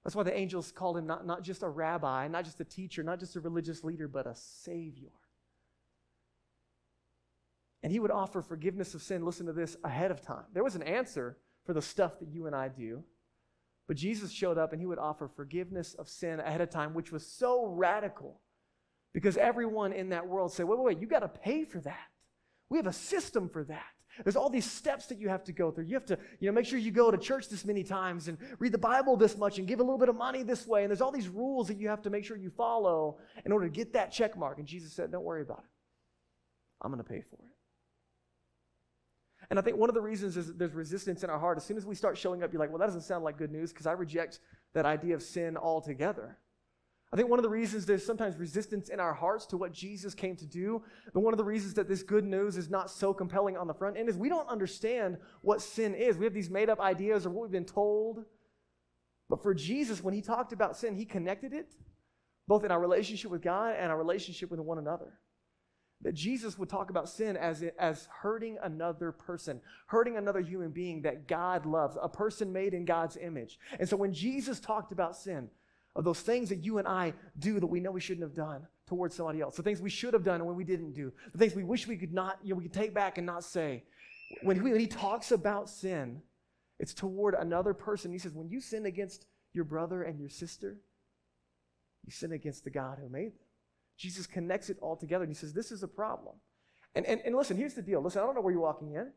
That's 0.03 0.15
why 0.15 0.23
the 0.23 0.35
angels 0.35 0.71
called 0.71 0.97
him 0.97 1.05
not, 1.05 1.27
not 1.27 1.43
just 1.43 1.61
a 1.61 1.69
rabbi, 1.69 2.27
not 2.27 2.45
just 2.45 2.59
a 2.59 2.63
teacher, 2.65 3.03
not 3.03 3.19
just 3.19 3.35
a 3.35 3.39
religious 3.39 3.83
leader, 3.83 4.07
but 4.07 4.25
a 4.25 4.33
savior. 4.33 5.11
And 7.83 7.91
he 7.91 7.99
would 7.99 8.09
offer 8.09 8.41
forgiveness 8.41 8.95
of 8.95 9.01
sin, 9.01 9.25
listen 9.25 9.45
to 9.47 9.53
this, 9.53 9.75
ahead 9.83 10.11
of 10.11 10.21
time. 10.21 10.45
There 10.53 10.63
was 10.63 10.75
an 10.75 10.83
answer 10.83 11.37
for 11.65 11.73
the 11.73 11.81
stuff 11.81 12.19
that 12.19 12.29
you 12.29 12.47
and 12.47 12.55
I 12.55 12.69
do. 12.69 13.03
But 13.87 13.97
Jesus 13.97 14.31
showed 14.31 14.57
up 14.57 14.71
and 14.71 14.79
he 14.79 14.87
would 14.87 14.97
offer 14.97 15.27
forgiveness 15.27 15.93
of 15.95 16.07
sin 16.07 16.39
ahead 16.39 16.61
of 16.61 16.69
time, 16.69 16.93
which 16.93 17.11
was 17.11 17.25
so 17.25 17.65
radical 17.65 18.39
because 19.13 19.35
everyone 19.35 19.91
in 19.91 20.09
that 20.09 20.27
world 20.27 20.53
said, 20.53 20.67
wait, 20.67 20.77
wait, 20.77 20.85
wait, 20.85 21.01
you 21.01 21.07
got 21.07 21.19
to 21.19 21.27
pay 21.27 21.65
for 21.65 21.79
that. 21.81 22.07
We 22.69 22.77
have 22.77 22.87
a 22.87 22.93
system 22.93 23.49
for 23.49 23.65
that. 23.65 23.83
There's 24.23 24.35
all 24.35 24.49
these 24.49 24.69
steps 24.69 25.05
that 25.07 25.19
you 25.19 25.29
have 25.29 25.43
to 25.45 25.51
go 25.51 25.71
through. 25.71 25.85
You 25.85 25.93
have 25.95 26.05
to, 26.05 26.17
you 26.39 26.47
know, 26.47 26.53
make 26.53 26.65
sure 26.65 26.77
you 26.77 26.91
go 26.91 27.11
to 27.11 27.17
church 27.17 27.49
this 27.49 27.65
many 27.65 27.83
times 27.83 28.27
and 28.27 28.37
read 28.59 28.71
the 28.71 28.77
Bible 28.77 29.15
this 29.15 29.37
much 29.37 29.57
and 29.57 29.67
give 29.67 29.79
a 29.79 29.83
little 29.83 29.97
bit 29.97 30.09
of 30.09 30.15
money 30.15 30.43
this 30.43 30.67
way. 30.67 30.83
And 30.83 30.91
there's 30.91 31.01
all 31.01 31.11
these 31.11 31.29
rules 31.29 31.67
that 31.67 31.77
you 31.77 31.87
have 31.89 32.01
to 32.03 32.09
make 32.09 32.25
sure 32.25 32.37
you 32.37 32.49
follow 32.49 33.17
in 33.45 33.51
order 33.51 33.65
to 33.65 33.71
get 33.71 33.93
that 33.93 34.11
check 34.11 34.37
mark. 34.37 34.57
And 34.57 34.67
Jesus 34.67 34.93
said, 34.93 35.11
Don't 35.11 35.23
worry 35.23 35.41
about 35.41 35.59
it. 35.59 35.69
I'm 36.81 36.91
going 36.91 37.03
to 37.03 37.09
pay 37.09 37.21
for 37.21 37.35
it. 37.35 37.51
And 39.49 39.59
I 39.59 39.61
think 39.61 39.77
one 39.77 39.89
of 39.89 39.95
the 39.95 40.01
reasons 40.01 40.37
is 40.37 40.53
there's 40.53 40.73
resistance 40.73 41.23
in 41.23 41.29
our 41.29 41.39
heart. 41.39 41.57
As 41.57 41.65
soon 41.65 41.77
as 41.77 41.85
we 41.85 41.95
start 41.95 42.17
showing 42.17 42.41
up, 42.41 42.53
you're 42.53 42.59
like, 42.59 42.69
well, 42.69 42.79
that 42.79 42.85
doesn't 42.85 43.01
sound 43.01 43.23
like 43.23 43.37
good 43.37 43.51
news 43.51 43.71
because 43.71 43.85
I 43.85 43.91
reject 43.91 44.39
that 44.73 44.85
idea 44.85 45.13
of 45.13 45.21
sin 45.21 45.57
altogether. 45.57 46.37
I 47.13 47.17
think 47.17 47.29
one 47.29 47.39
of 47.39 47.43
the 47.43 47.49
reasons 47.49 47.85
there's 47.85 48.05
sometimes 48.05 48.37
resistance 48.37 48.87
in 48.87 49.01
our 49.01 49.13
hearts 49.13 49.45
to 49.47 49.57
what 49.57 49.73
Jesus 49.73 50.15
came 50.15 50.37
to 50.37 50.45
do, 50.45 50.81
but 51.13 51.19
one 51.19 51.33
of 51.33 51.37
the 51.37 51.43
reasons 51.43 51.73
that 51.73 51.89
this 51.89 52.03
good 52.03 52.23
news 52.23 52.55
is 52.55 52.69
not 52.69 52.89
so 52.89 53.13
compelling 53.13 53.57
on 53.57 53.67
the 53.67 53.73
front 53.73 53.97
end 53.97 54.07
is 54.07 54.15
we 54.15 54.29
don't 54.29 54.47
understand 54.47 55.17
what 55.41 55.61
sin 55.61 55.93
is. 55.93 56.17
We 56.17 56.23
have 56.23 56.33
these 56.33 56.49
made 56.49 56.69
up 56.69 56.79
ideas 56.79 57.25
or 57.25 57.31
what 57.31 57.41
we've 57.41 57.51
been 57.51 57.65
told. 57.65 58.23
But 59.29 59.43
for 59.43 59.53
Jesus, 59.53 60.01
when 60.01 60.13
he 60.13 60.21
talked 60.21 60.53
about 60.53 60.77
sin, 60.77 60.95
he 60.95 61.03
connected 61.03 61.53
it 61.53 61.73
both 62.47 62.63
in 62.63 62.71
our 62.71 62.79
relationship 62.79 63.31
with 63.31 63.41
God 63.41 63.75
and 63.77 63.91
our 63.91 63.97
relationship 63.97 64.49
with 64.51 64.59
one 64.59 64.77
another. 64.77 65.19
That 66.01 66.13
Jesus 66.13 66.57
would 66.57 66.69
talk 66.69 66.89
about 66.89 67.07
sin 67.07 67.37
as, 67.37 67.63
as 67.77 68.07
hurting 68.21 68.57
another 68.63 69.11
person, 69.11 69.61
hurting 69.87 70.17
another 70.17 70.41
human 70.41 70.71
being 70.71 71.03
that 71.03 71.27
God 71.27 71.65
loves, 71.65 71.97
a 72.01 72.09
person 72.09 72.51
made 72.51 72.73
in 72.73 72.85
God's 72.85 73.17
image. 73.17 73.59
And 73.79 73.87
so 73.87 73.95
when 73.95 74.13
Jesus 74.13 74.59
talked 74.59 74.91
about 74.91 75.15
sin, 75.15 75.49
of 75.95 76.03
those 76.03 76.21
things 76.21 76.49
that 76.49 76.63
you 76.63 76.77
and 76.77 76.87
I 76.87 77.13
do 77.37 77.59
that 77.59 77.67
we 77.67 77.79
know 77.79 77.91
we 77.91 77.99
shouldn't 77.99 78.23
have 78.23 78.35
done 78.35 78.65
towards 78.87 79.15
somebody 79.15 79.41
else, 79.41 79.55
the 79.55 79.63
things 79.63 79.81
we 79.81 79.89
should 79.89 80.13
have 80.13 80.23
done 80.23 80.35
and 80.35 80.45
when 80.45 80.55
we 80.55 80.63
didn't 80.63 80.93
do, 80.93 81.11
the 81.31 81.37
things 81.37 81.55
we 81.55 81.63
wish 81.63 81.87
we 81.87 81.97
could 81.97 82.13
not, 82.13 82.39
you 82.43 82.49
know, 82.49 82.57
we 82.57 82.63
could 82.63 82.73
take 82.73 82.93
back 82.93 83.17
and 83.17 83.25
not 83.25 83.43
say. 83.43 83.83
When 84.43 84.55
he, 84.55 84.61
when 84.61 84.79
he 84.79 84.87
talks 84.87 85.31
about 85.31 85.69
sin, 85.69 86.21
it's 86.79 86.93
toward 86.93 87.35
another 87.35 87.73
person. 87.73 88.11
He 88.11 88.17
says, 88.17 88.33
when 88.33 88.49
you 88.49 88.61
sin 88.61 88.85
against 88.85 89.25
your 89.53 89.65
brother 89.65 90.03
and 90.03 90.19
your 90.19 90.29
sister, 90.29 90.77
you 92.05 92.11
sin 92.11 92.31
against 92.31 92.63
the 92.63 92.69
God 92.69 92.97
who 92.99 93.09
made 93.09 93.33
them. 93.33 93.45
Jesus 93.97 94.25
connects 94.25 94.69
it 94.69 94.77
all 94.81 94.95
together 94.95 95.23
and 95.23 95.31
he 95.31 95.37
says, 95.37 95.53
This 95.53 95.71
is 95.71 95.83
a 95.83 95.87
problem. 95.87 96.35
And, 96.95 97.05
and, 97.05 97.21
and 97.23 97.35
listen, 97.35 97.55
here's 97.55 97.75
the 97.75 97.81
deal. 97.81 98.01
Listen, 98.01 98.21
I 98.21 98.25
don't 98.25 98.35
know 98.35 98.41
where 98.41 98.51
you're 98.51 98.61
walking 98.61 98.93
in, 98.93 99.11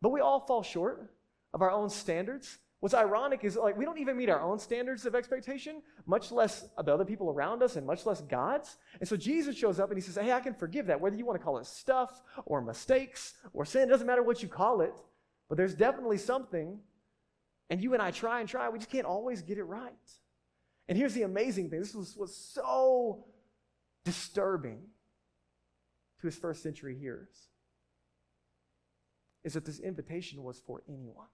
but 0.00 0.08
we 0.08 0.20
all 0.20 0.40
fall 0.40 0.62
short 0.62 1.12
of 1.52 1.62
our 1.62 1.70
own 1.70 1.90
standards. 1.90 2.58
What's 2.80 2.94
ironic 2.94 3.44
is 3.44 3.56
like 3.56 3.76
we 3.76 3.84
don't 3.84 3.98
even 3.98 4.16
meet 4.16 4.30
our 4.30 4.40
own 4.40 4.58
standards 4.58 5.04
of 5.04 5.14
expectation, 5.14 5.82
much 6.06 6.32
less 6.32 6.66
the 6.82 6.92
other 6.92 7.04
people 7.04 7.28
around 7.28 7.62
us 7.62 7.76
and 7.76 7.86
much 7.86 8.06
less 8.06 8.22
God's. 8.22 8.78
And 8.98 9.08
so 9.08 9.18
Jesus 9.18 9.54
shows 9.54 9.78
up 9.78 9.90
and 9.90 9.98
he 9.98 10.02
says, 10.02 10.16
Hey, 10.16 10.32
I 10.32 10.40
can 10.40 10.54
forgive 10.54 10.86
that. 10.86 10.98
Whether 10.98 11.16
you 11.16 11.26
want 11.26 11.38
to 11.38 11.44
call 11.44 11.58
it 11.58 11.66
stuff 11.66 12.22
or 12.46 12.62
mistakes 12.62 13.34
or 13.52 13.66
sin, 13.66 13.82
it 13.82 13.90
doesn't 13.90 14.06
matter 14.06 14.22
what 14.22 14.42
you 14.42 14.48
call 14.48 14.80
it, 14.80 14.94
but 15.48 15.58
there's 15.58 15.74
definitely 15.74 16.16
something. 16.16 16.80
And 17.68 17.82
you 17.82 17.92
and 17.92 18.02
I 18.02 18.10
try 18.10 18.40
and 18.40 18.48
try, 18.48 18.68
we 18.70 18.78
just 18.78 18.90
can't 18.90 19.06
always 19.06 19.42
get 19.42 19.58
it 19.58 19.64
right. 19.64 19.92
And 20.88 20.96
here's 20.96 21.14
the 21.14 21.22
amazing 21.22 21.68
thing 21.68 21.80
this 21.80 21.94
was, 21.94 22.16
was 22.16 22.34
so 22.34 23.26
disturbing 24.06 24.80
to 26.20 26.26
his 26.26 26.36
first 26.36 26.62
century 26.62 26.96
hearers 26.98 27.48
is 29.44 29.52
that 29.52 29.66
this 29.66 29.78
invitation 29.80 30.42
was 30.42 30.60
for 30.66 30.82
anyone 30.88 31.26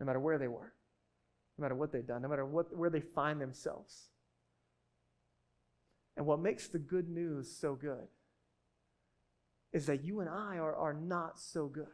no 0.00 0.06
matter 0.06 0.20
where 0.20 0.38
they 0.38 0.48
were, 0.48 0.72
no 1.58 1.62
matter 1.62 1.74
what 1.74 1.92
they've 1.92 2.06
done, 2.06 2.22
no 2.22 2.28
matter 2.28 2.44
what, 2.44 2.76
where 2.76 2.90
they 2.90 3.00
find 3.00 3.40
themselves. 3.40 4.08
And 6.16 6.26
what 6.26 6.40
makes 6.40 6.68
the 6.68 6.78
good 6.78 7.08
news 7.08 7.54
so 7.54 7.74
good 7.74 8.08
is 9.72 9.86
that 9.86 10.04
you 10.04 10.20
and 10.20 10.28
I 10.28 10.56
are, 10.58 10.74
are 10.74 10.94
not 10.94 11.38
so 11.38 11.66
good. 11.66 11.86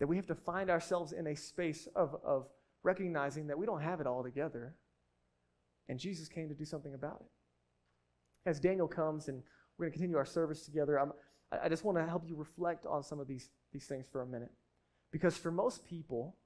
That 0.00 0.06
we 0.06 0.16
have 0.16 0.26
to 0.26 0.34
find 0.34 0.70
ourselves 0.70 1.12
in 1.12 1.26
a 1.26 1.36
space 1.36 1.86
of, 1.94 2.16
of 2.24 2.46
recognizing 2.82 3.48
that 3.48 3.58
we 3.58 3.66
don't 3.66 3.82
have 3.82 4.00
it 4.00 4.06
all 4.06 4.22
together. 4.22 4.74
And 5.88 5.98
Jesus 5.98 6.28
came 6.28 6.48
to 6.48 6.54
do 6.54 6.64
something 6.64 6.94
about 6.94 7.20
it. 7.20 8.48
As 8.48 8.60
Daniel 8.60 8.88
comes 8.88 9.28
and 9.28 9.42
we're 9.76 9.86
going 9.86 9.92
to 9.92 9.98
continue 9.98 10.16
our 10.16 10.24
service 10.24 10.64
together, 10.64 10.98
I'm, 10.98 11.12
I 11.62 11.68
just 11.68 11.84
want 11.84 11.98
to 11.98 12.06
help 12.06 12.24
you 12.26 12.36
reflect 12.36 12.86
on 12.86 13.02
some 13.02 13.20
of 13.20 13.28
these, 13.28 13.50
these 13.72 13.84
things 13.84 14.06
for 14.10 14.22
a 14.22 14.26
minute. 14.26 14.52
Because 15.12 15.36
for 15.36 15.50
most 15.50 15.84
people, 15.84 16.36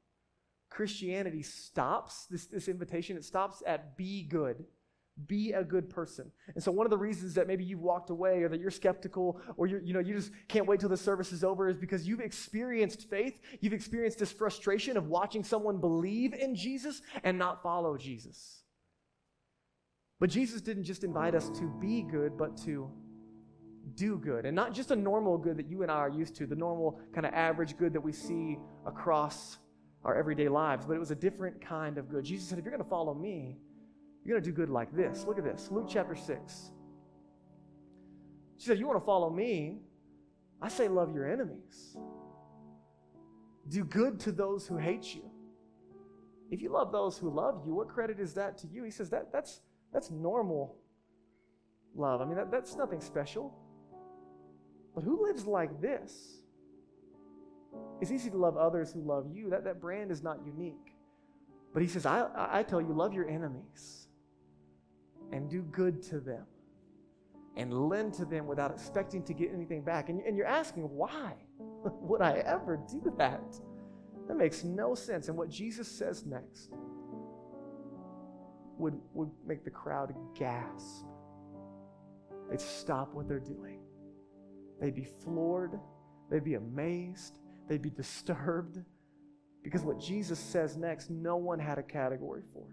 Christianity 0.71 1.43
stops, 1.43 2.27
this, 2.31 2.47
this 2.47 2.69
invitation, 2.69 3.17
it 3.17 3.25
stops 3.25 3.63
at 3.67 3.97
be 3.97 4.25
good. 4.25 4.65
Be 5.27 5.53
a 5.53 5.65
good 5.65 5.91
person. 5.91 6.31
And 6.55 6.63
so 6.63 6.71
one 6.71 6.87
of 6.87 6.91
the 6.91 6.99
reasons 6.99 7.35
that 7.35 7.49
maybe 7.49 7.65
you've 7.65 7.81
walked 7.81 8.11
away 8.11 8.43
or 8.43 8.49
that 8.49 8.61
you're 8.61 8.71
skeptical 8.71 9.41
or 9.57 9.67
you're, 9.67 9.81
you 9.81 9.93
know, 9.93 9.99
you 9.99 10.15
just 10.15 10.31
can't 10.47 10.67
wait 10.67 10.79
till 10.79 10.89
the 10.89 10.97
service 10.97 11.33
is 11.33 11.43
over 11.43 11.69
is 11.69 11.77
because 11.77 12.07
you've 12.07 12.21
experienced 12.21 13.11
faith. 13.11 13.41
You've 13.61 13.73
experienced 13.73 14.21
this 14.21 14.31
frustration 14.31 14.97
of 14.97 15.09
watching 15.09 15.43
someone 15.43 15.79
believe 15.79 16.35
in 16.35 16.55
Jesus 16.55 17.03
and 17.25 17.37
not 17.37 17.65
follow 17.65 17.97
Jesus. 17.97 18.63
But 20.21 20.31
Jesus 20.31 20.61
didn't 20.61 20.85
just 20.85 21.03
invite 21.03 21.35
us 21.35 21.49
to 21.51 21.69
be 21.81 22.03
good, 22.03 22.37
but 22.37 22.57
to 22.59 22.89
do 23.95 24.19
good. 24.19 24.47
And 24.47 24.55
not 24.55 24.73
just 24.73 24.91
a 24.93 24.97
normal 24.97 25.37
good 25.39 25.57
that 25.57 25.69
you 25.69 25.83
and 25.83 25.91
I 25.91 25.97
are 25.97 26.11
used 26.11 26.37
to, 26.37 26.47
the 26.47 26.55
normal 26.55 27.01
kind 27.13 27.27
of 27.27 27.35
average 27.35 27.77
good 27.77 27.93
that 27.93 28.01
we 28.01 28.13
see 28.13 28.59
across 28.87 29.59
our 30.05 30.15
everyday 30.17 30.49
lives, 30.49 30.87
but 30.87 30.95
it 30.95 30.99
was 30.99 31.11
a 31.11 31.17
different 31.17 31.61
kind 31.61 31.99
of 31.99 32.09
good. 32.09 32.25
Jesus 32.25 32.49
said, 32.49 32.59
if 32.59 32.65
you're 32.65 32.73
going 32.73 32.83
to 32.83 32.89
follow 32.89 33.15
me, 33.15 33.59
you're 34.25 34.37
going 34.37 34.45
to 34.45 34.51
do 34.51 34.55
good 34.55 34.71
like 34.71 34.95
this. 34.95 35.25
Look 35.27 35.39
at 35.39 35.45
this 35.45 35.69
Luke 35.71 35.87
chapter 35.89 36.15
6. 36.15 36.71
She 38.59 38.67
said, 38.67 38.79
You 38.79 38.87
want 38.87 39.01
to 39.01 39.07
follow 39.07 39.31
me? 39.31 39.79
I 40.61 40.69
say, 40.69 40.89
love 40.89 41.15
your 41.15 41.31
enemies. 41.31 41.97
Do 43.69 43.85
good 43.85 44.19
to 44.21 44.33
those 44.33 44.67
who 44.67 44.77
hate 44.77 45.15
you. 45.15 45.31
If 46.51 46.63
you 46.63 46.71
love 46.71 46.91
those 46.91 47.17
who 47.17 47.31
love 47.31 47.63
you, 47.65 47.75
what 47.75 47.89
credit 47.89 48.19
is 48.19 48.35
that 48.35 48.59
to 48.59 48.67
you? 48.67 48.83
He 48.83 48.91
says 48.91 49.11
that 49.11 49.33
that's 49.33 49.61
that's 49.93 50.11
normal 50.11 50.77
love. 51.95 52.21
I 52.21 52.25
mean, 52.25 52.37
that, 52.37 52.51
that's 52.51 52.77
nothing 52.77 53.01
special. 53.01 53.55
But 54.95 55.05
who 55.05 55.27
lives 55.27 55.47
like 55.47 55.81
this? 55.81 56.38
It's 58.01 58.11
easy 58.11 58.31
to 58.31 58.37
love 58.37 58.57
others 58.57 58.93
who 58.93 59.01
love 59.03 59.27
you. 59.33 59.51
That, 59.51 59.65
that 59.65 59.81
brand 59.81 60.11
is 60.11 60.23
not 60.23 60.39
unique. 60.45 60.95
But 61.73 61.83
he 61.83 61.89
says, 61.89 62.07
I, 62.07 62.29
I 62.35 62.63
tell 62.63 62.81
you, 62.81 62.93
love 62.93 63.13
your 63.13 63.29
enemies 63.29 64.09
and 65.33 65.51
do 65.51 65.63
good 65.63 66.03
to 66.05 66.21
them 66.21 66.47
and 67.57 67.89
lend 67.89 68.15
to 68.15 68.25
them 68.25 68.47
without 68.47 68.71
expecting 68.71 69.23
to 69.25 69.35
get 69.35 69.53
anything 69.53 69.83
back. 69.83 70.09
And, 70.09 70.21
and 70.23 70.37
you're 70.37 70.47
asking, 70.47 70.85
why 70.85 71.35
would 71.85 72.23
I 72.23 72.43
ever 72.47 72.81
do 72.91 73.13
that? 73.19 73.61
That 74.29 74.37
makes 74.37 74.63
no 74.63 74.95
sense. 74.95 75.29
And 75.29 75.37
what 75.37 75.51
Jesus 75.51 75.89
says 75.89 76.25
next 76.25 76.71
would, 78.79 78.99
would 79.13 79.31
make 79.47 79.65
the 79.65 79.71
crowd 79.71 80.15
gasp. 80.39 81.05
They'd 82.49 82.61
stop 82.61 83.13
what 83.13 83.29
they're 83.29 83.41
doing. 83.41 83.81
They'd 84.81 84.95
be 84.95 85.09
floored. 85.25 85.79
They'd 86.31 86.45
be 86.45 86.55
amazed. 86.55 87.39
They'd 87.69 87.83
be 87.83 87.91
disturbed 87.91 88.79
because 89.63 89.83
what 89.83 90.01
Jesus 90.01 90.39
says 90.39 90.77
next, 90.77 91.11
no 91.11 91.37
one 91.37 91.59
had 91.59 91.79
a 91.79 91.83
category 91.83 92.43
for. 92.53 92.65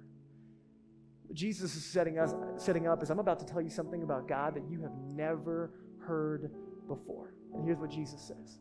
What 1.27 1.36
Jesus 1.36 1.75
is 1.75 1.84
setting, 1.84 2.19
us, 2.19 2.34
setting 2.58 2.88
up 2.88 3.03
is 3.03 3.10
I'm 3.10 3.19
about 3.19 3.39
to 3.39 3.45
tell 3.45 3.62
you 3.62 3.69
something 3.69 4.03
about 4.03 4.27
God 4.27 4.55
that 4.55 4.63
you 4.69 4.81
have 4.81 4.93
never 5.13 5.71
heard 5.99 6.51
before. 6.88 7.34
And 7.53 7.65
here's 7.65 7.79
what 7.79 7.89
Jesus 7.89 8.21
says 8.21 8.60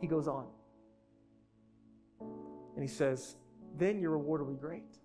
He 0.00 0.06
goes 0.06 0.28
on 0.28 0.46
and 2.76 2.82
he 2.82 2.88
says, 2.88 3.36
Then 3.76 3.98
your 3.98 4.12
reward 4.12 4.42
will 4.42 4.52
be 4.52 4.60
great, 4.60 4.98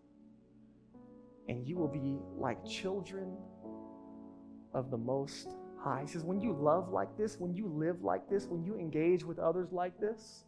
and 1.48 1.66
you 1.66 1.78
will 1.78 1.88
be 1.88 2.20
like 2.38 2.64
children 2.66 3.38
of 4.74 4.92
the 4.92 4.98
Most 4.98 5.56
high. 5.84 6.02
He 6.02 6.08
says, 6.08 6.24
when 6.24 6.40
you 6.40 6.54
love 6.54 6.90
like 6.90 7.18
this, 7.18 7.40
when 7.40 7.54
you 7.54 7.68
live 7.68 8.04
like 8.04 8.30
this, 8.30 8.46
when 8.46 8.64
you 8.64 8.76
engage 8.76 9.24
with 9.24 9.40
others 9.40 9.72
like 9.72 10.00
this, 10.00 10.44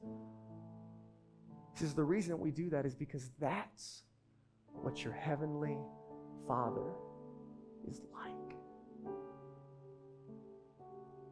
he 1.74 1.80
says, 1.80 1.94
the 1.94 2.04
reason 2.04 2.40
we 2.40 2.52
do 2.52 2.70
that 2.70 2.86
is 2.86 2.96
because 2.96 3.32
that's 3.40 4.04
what 4.74 5.04
your 5.04 5.14
heavenly 5.14 5.78
Father 6.48 6.94
is 7.90 8.02
like. 8.14 8.34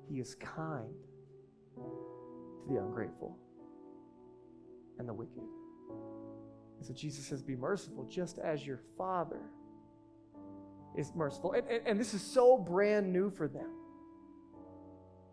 He 0.10 0.20
is 0.20 0.36
kind 0.36 0.94
to 1.76 2.74
the 2.74 2.80
ungrateful 2.80 3.38
and 5.00 5.08
the 5.08 5.14
wicked. 5.14 5.44
And 6.78 6.86
so 6.86 6.94
Jesus 6.94 7.26
says, 7.26 7.42
Be 7.42 7.56
merciful 7.56 8.06
just 8.06 8.40
as 8.40 8.66
your 8.66 8.80
Father 8.98 9.42
is 10.98 11.14
merciful. 11.16 11.54
And, 11.54 11.68
and, 11.68 11.88
and 11.88 12.00
this 12.00 12.14
is 12.14 12.22
so 12.22 12.58
brand 12.58 13.12
new 13.14 13.30
for 13.30 13.48
them. 13.48 13.70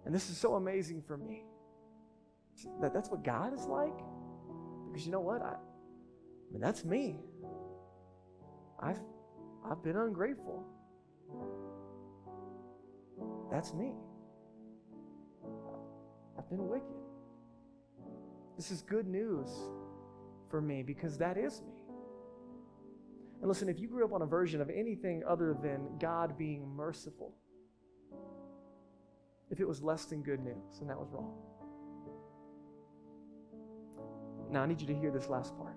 And 0.08 0.14
this 0.14 0.30
is 0.30 0.38
so 0.38 0.54
amazing 0.54 1.02
for 1.06 1.18
me. 1.18 1.44
That 2.80 2.94
that's 2.94 3.10
what 3.10 3.22
God 3.22 3.52
is 3.52 3.66
like. 3.66 3.92
Because 4.86 5.04
you 5.04 5.12
know 5.12 5.20
what? 5.20 5.42
I, 5.42 5.48
I 5.50 6.50
mean, 6.50 6.62
that's 6.62 6.82
me. 6.82 7.18
I've 8.80 9.02
I've 9.70 9.82
been 9.82 9.98
ungrateful. 9.98 10.64
That's 13.50 13.74
me. 13.74 13.92
I've 16.38 16.48
been 16.48 16.66
wicked. 16.68 16.88
This 18.56 18.70
is 18.70 18.80
good 18.80 19.06
news 19.06 19.50
for 20.48 20.62
me 20.62 20.82
because 20.82 21.18
that 21.18 21.36
is 21.36 21.60
me. 21.60 21.82
And 23.40 23.48
listen, 23.48 23.68
if 23.68 23.78
you 23.78 23.88
grew 23.88 24.06
up 24.06 24.14
on 24.14 24.22
a 24.22 24.26
version 24.26 24.62
of 24.62 24.70
anything 24.70 25.22
other 25.28 25.54
than 25.62 25.98
God 26.00 26.38
being 26.38 26.66
merciful, 26.66 27.34
if 29.50 29.60
it 29.60 29.68
was 29.68 29.82
less 29.82 30.04
than 30.06 30.22
good 30.22 30.40
news, 30.40 30.80
and 30.80 30.90
that 30.90 30.98
was 30.98 31.08
wrong. 31.12 31.34
Now, 34.50 34.62
I 34.62 34.66
need 34.66 34.80
you 34.80 34.86
to 34.86 34.94
hear 34.94 35.10
this 35.10 35.28
last 35.28 35.56
part. 35.56 35.76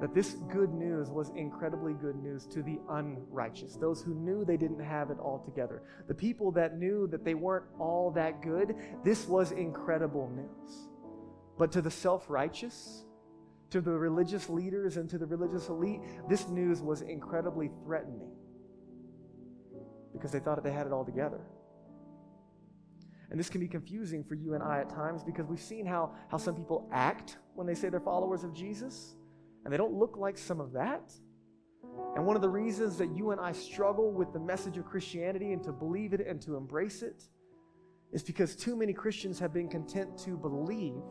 that 0.00 0.14
this 0.14 0.32
good 0.52 0.72
news 0.74 1.08
was 1.08 1.30
incredibly 1.36 1.94
good 1.94 2.16
news 2.16 2.46
to 2.46 2.62
the 2.62 2.78
unrighteous, 2.90 3.76
those 3.76 4.02
who 4.02 4.14
knew 4.14 4.44
they 4.44 4.56
didn't 4.56 4.80
have 4.80 5.10
it 5.10 5.18
all 5.18 5.38
together, 5.44 5.82
the 6.08 6.14
people 6.14 6.50
that 6.50 6.76
knew 6.76 7.06
that 7.06 7.24
they 7.24 7.34
weren't 7.34 7.64
all 7.78 8.10
that 8.10 8.42
good. 8.42 8.74
This 9.04 9.26
was 9.26 9.52
incredible 9.52 10.30
news. 10.34 10.88
But 11.56 11.70
to 11.72 11.80
the 11.80 11.90
self 11.90 12.28
righteous, 12.28 13.04
to 13.70 13.80
the 13.80 13.92
religious 13.92 14.48
leaders, 14.50 14.96
and 14.96 15.08
to 15.10 15.16
the 15.18 15.26
religious 15.26 15.68
elite, 15.68 16.00
this 16.28 16.48
news 16.48 16.82
was 16.82 17.02
incredibly 17.02 17.70
threatening 17.84 18.32
because 20.24 20.32
they 20.32 20.40
thought 20.40 20.54
that 20.54 20.64
they 20.64 20.72
had 20.72 20.86
it 20.86 20.92
all 20.92 21.04
together. 21.04 21.42
And 23.30 23.38
this 23.38 23.50
can 23.50 23.60
be 23.60 23.68
confusing 23.68 24.24
for 24.24 24.34
you 24.34 24.54
and 24.54 24.62
I 24.62 24.80
at 24.80 24.88
times 24.88 25.22
because 25.22 25.44
we've 25.44 25.60
seen 25.60 25.84
how, 25.84 26.12
how 26.30 26.38
some 26.38 26.54
people 26.54 26.88
act 26.90 27.36
when 27.54 27.66
they 27.66 27.74
say 27.74 27.90
they're 27.90 28.00
followers 28.00 28.42
of 28.42 28.54
Jesus 28.54 29.16
and 29.64 29.72
they 29.72 29.76
don't 29.76 29.92
look 29.92 30.16
like 30.16 30.38
some 30.38 30.62
of 30.62 30.72
that. 30.72 31.12
And 32.16 32.24
one 32.24 32.36
of 32.36 32.40
the 32.40 32.48
reasons 32.48 32.96
that 32.96 33.14
you 33.14 33.32
and 33.32 33.40
I 33.40 33.52
struggle 33.52 34.12
with 34.12 34.32
the 34.32 34.38
message 34.40 34.78
of 34.78 34.86
Christianity 34.86 35.52
and 35.52 35.62
to 35.62 35.72
believe 35.72 36.14
it 36.14 36.26
and 36.26 36.40
to 36.40 36.56
embrace 36.56 37.02
it 37.02 37.22
is 38.10 38.22
because 38.22 38.56
too 38.56 38.76
many 38.76 38.94
Christians 38.94 39.38
have 39.40 39.52
been 39.52 39.68
content 39.68 40.16
to 40.20 40.38
believe 40.38 41.02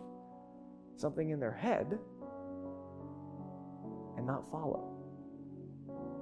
something 0.95 1.30
in 1.30 1.39
their 1.39 1.54
head 1.54 1.99
and 4.17 4.26
not 4.26 4.49
follow, 4.49 4.89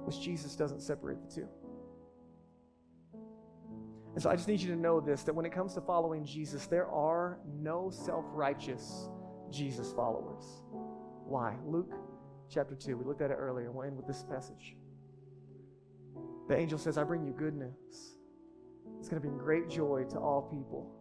which 0.04 0.20
Jesus 0.20 0.54
doesn't 0.56 0.82
separate 0.82 1.16
the 1.26 1.34
two. 1.34 1.48
And 4.14 4.22
so 4.22 4.28
I 4.28 4.36
just 4.36 4.46
need 4.46 4.60
you 4.60 4.68
to 4.74 4.80
know 4.80 5.00
this 5.00 5.22
that 5.22 5.34
when 5.34 5.46
it 5.46 5.52
comes 5.52 5.74
to 5.74 5.80
following 5.80 6.24
Jesus, 6.24 6.66
there 6.66 6.88
are 6.88 7.38
no 7.60 7.90
self 7.90 8.24
righteous 8.32 9.08
Jesus 9.50 9.92
followers. 9.92 10.44
Why? 11.24 11.56
Luke 11.64 11.94
chapter 12.50 12.74
2. 12.74 12.96
We 12.96 13.04
looked 13.04 13.22
at 13.22 13.30
it 13.30 13.34
earlier. 13.34 13.70
We'll 13.70 13.86
end 13.86 13.96
with 13.96 14.06
this 14.06 14.24
passage. 14.24 14.76
The 16.48 16.56
angel 16.56 16.78
says, 16.78 16.98
I 16.98 17.04
bring 17.04 17.24
you 17.24 17.32
good 17.32 17.54
news. 17.54 18.18
It's 18.98 19.08
going 19.08 19.20
to 19.20 19.26
bring 19.26 19.38
great 19.38 19.70
joy 19.70 20.04
to 20.10 20.18
all 20.18 20.42
people 20.42 20.94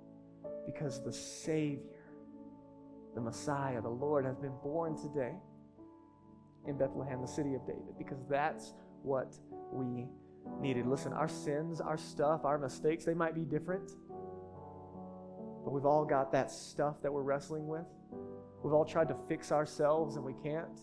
because 0.66 1.04
the 1.04 1.12
Savior, 1.12 1.80
the 3.16 3.22
Messiah, 3.22 3.82
the 3.82 3.90
Lord, 3.90 4.26
has 4.26 4.38
been 4.38 4.54
born 4.64 4.96
today 4.96 5.34
in 6.68 6.78
Bethlehem, 6.78 7.22
the 7.22 7.28
city 7.28 7.56
of 7.56 7.66
David, 7.66 7.98
because 7.98 8.24
that's 8.30 8.74
what 9.02 9.36
we 9.72 10.08
needed. 10.60 10.86
Listen, 10.86 11.14
our 11.14 11.28
sins, 11.28 11.82
our 11.82 11.98
stuff, 11.98 12.46
our 12.46 12.58
mistakes, 12.58 13.06
they 13.06 13.14
might 13.14 13.36
be 13.36 13.42
different, 13.42 13.92
but 15.64 15.72
we've 15.72 15.86
all 15.86 16.06
got 16.06 16.32
that 16.32 16.52
stuff 16.52 17.02
that 17.02 17.12
we're 17.12 17.24
wrestling 17.24 17.68
with. 17.68 17.86
We've 18.64 18.74
all 18.74 18.86
tried 18.86 19.08
to 19.10 19.16
fix 19.28 19.52
ourselves 19.52 20.16
and 20.16 20.26
we 20.26 20.34
can't. 20.44 20.80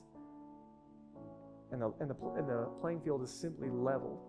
And 1.71 1.83
the, 1.83 1.93
and, 2.01 2.11
the, 2.11 2.17
and 2.37 2.49
the 2.49 2.69
playing 2.81 3.01
field 3.01 3.23
is 3.23 3.31
simply 3.31 3.69
leveled 3.69 4.21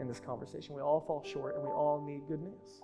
in 0.00 0.08
this 0.08 0.20
conversation. 0.20 0.74
We 0.74 0.82
all 0.82 1.00
fall 1.00 1.22
short 1.24 1.54
and 1.54 1.64
we 1.64 1.70
all 1.70 2.04
need 2.04 2.22
good 2.28 2.40
news. 2.40 2.82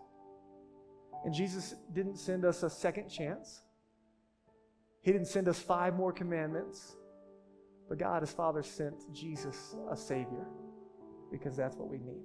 And 1.25 1.35
Jesus 1.35 1.75
didn't 1.93 2.17
send 2.17 2.45
us 2.45 2.63
a 2.63 2.71
second 2.71 3.09
chance, 3.09 3.63
He 5.03 5.13
didn't 5.13 5.29
send 5.29 5.49
us 5.49 5.59
five 5.59 5.95
more 5.95 6.13
commandments. 6.13 6.97
But 7.89 7.99
God, 7.99 8.23
His 8.23 8.31
Father, 8.31 8.63
sent 8.63 9.13
Jesus, 9.13 9.75
a 9.91 9.97
Savior, 9.97 10.47
because 11.31 11.57
that's 11.57 11.77
what 11.77 11.89
we 11.89 11.99
need. 11.99 12.23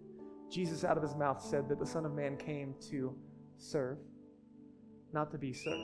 Jesus, 0.50 0.84
out 0.84 0.98
of 0.98 1.04
His 1.04 1.16
mouth, 1.16 1.42
said 1.42 1.68
that 1.70 1.80
the 1.80 1.86
Son 1.86 2.06
of 2.06 2.14
Man 2.14 2.38
came 2.38 2.76
to 2.90 3.16
serve, 3.58 3.98
not 5.14 5.32
to 5.32 5.38
be 5.38 5.54
served, 5.54 5.82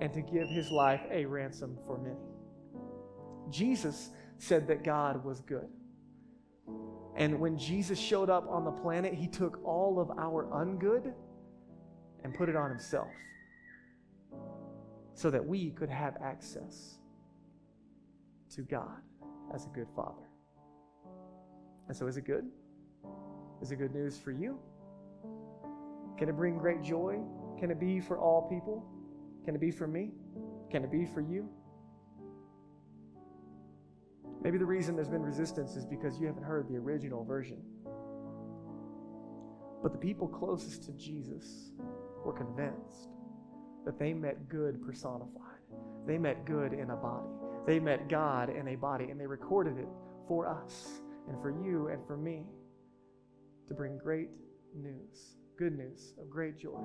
and 0.00 0.12
to 0.12 0.20
give 0.20 0.48
His 0.48 0.70
life 0.70 1.02
a 1.10 1.24
ransom 1.24 1.78
for 1.86 1.98
many. 1.98 2.16
Jesus 3.50 4.10
said 4.38 4.66
that 4.68 4.84
God 4.84 5.24
was 5.24 5.40
good. 5.40 5.68
And 7.16 7.38
when 7.38 7.56
Jesus 7.56 7.98
showed 7.98 8.28
up 8.28 8.46
on 8.48 8.64
the 8.64 8.72
planet, 8.72 9.14
he 9.14 9.28
took 9.28 9.60
all 9.64 10.00
of 10.00 10.10
our 10.18 10.46
ungood 10.46 11.12
and 12.24 12.34
put 12.34 12.48
it 12.48 12.56
on 12.56 12.70
himself 12.70 13.08
so 15.14 15.30
that 15.30 15.44
we 15.44 15.70
could 15.70 15.90
have 15.90 16.16
access 16.20 16.98
to 18.54 18.62
God 18.62 19.00
as 19.54 19.66
a 19.66 19.68
good 19.68 19.86
father. 19.94 20.28
And 21.88 21.96
so, 21.96 22.06
is 22.06 22.16
it 22.16 22.24
good? 22.24 22.44
Is 23.60 23.70
it 23.70 23.76
good 23.76 23.94
news 23.94 24.18
for 24.18 24.32
you? 24.32 24.58
Can 26.18 26.28
it 26.28 26.36
bring 26.36 26.58
great 26.58 26.82
joy? 26.82 27.18
Can 27.58 27.70
it 27.70 27.80
be 27.80 28.00
for 28.00 28.18
all 28.18 28.48
people? 28.48 28.84
Can 29.44 29.54
it 29.54 29.60
be 29.60 29.70
for 29.70 29.86
me? 29.86 30.12
Can 30.70 30.84
it 30.84 30.90
be 30.90 31.04
for 31.06 31.20
you? 31.20 31.48
Maybe 34.42 34.58
the 34.58 34.66
reason 34.66 34.94
there's 34.94 35.08
been 35.08 35.22
resistance 35.22 35.76
is 35.76 35.86
because 35.86 36.18
you 36.20 36.26
haven't 36.26 36.42
heard 36.42 36.68
the 36.68 36.76
original 36.76 37.24
version. 37.24 37.62
But 39.82 39.92
the 39.92 39.98
people 39.98 40.28
closest 40.28 40.84
to 40.84 40.92
Jesus 40.92 41.72
were 42.24 42.32
convinced 42.32 43.08
that 43.84 43.98
they 43.98 44.12
met 44.12 44.48
good 44.48 44.82
personified. 44.82 45.60
They 46.06 46.18
met 46.18 46.44
good 46.44 46.72
in 46.72 46.90
a 46.90 46.96
body. 46.96 47.28
They 47.66 47.80
met 47.80 48.08
God 48.08 48.50
in 48.50 48.68
a 48.68 48.76
body, 48.76 49.10
and 49.10 49.18
they 49.18 49.26
recorded 49.26 49.78
it 49.78 49.88
for 50.28 50.46
us 50.46 51.00
and 51.28 51.40
for 51.40 51.50
you 51.50 51.88
and 51.88 52.06
for 52.06 52.16
me 52.16 52.44
to 53.68 53.74
bring 53.74 53.98
great 53.98 54.30
news, 54.74 55.36
good 55.58 55.76
news 55.76 56.14
of 56.20 56.28
great 56.28 56.58
joy 56.58 56.80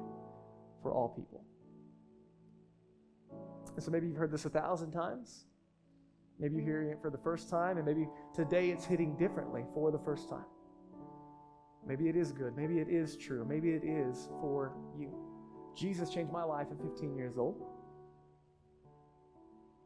for 0.81 0.93
all 0.93 1.09
people. 1.09 1.43
And 3.75 3.83
so 3.83 3.91
maybe 3.91 4.07
you've 4.07 4.17
heard 4.17 4.31
this 4.31 4.45
a 4.45 4.49
thousand 4.49 4.91
times. 4.91 5.45
Maybe 6.39 6.55
you're 6.55 6.65
hearing 6.65 6.89
it 6.89 6.99
for 7.01 7.09
the 7.09 7.17
first 7.17 7.49
time, 7.49 7.77
and 7.77 7.85
maybe 7.85 8.07
today 8.33 8.69
it's 8.69 8.85
hitting 8.85 9.17
differently 9.17 9.65
for 9.73 9.91
the 9.91 9.99
first 9.99 10.29
time. 10.29 10.45
Maybe 11.85 12.07
it 12.07 12.15
is 12.15 12.31
good. 12.31 12.55
Maybe 12.55 12.79
it 12.79 12.87
is 12.87 13.17
true. 13.17 13.45
Maybe 13.45 13.71
it 13.71 13.83
is 13.83 14.29
for 14.41 14.73
you. 14.97 15.13
Jesus 15.75 16.09
changed 16.09 16.31
my 16.31 16.43
life 16.43 16.67
at 16.71 16.81
15 16.81 17.15
years 17.15 17.37
old, 17.37 17.61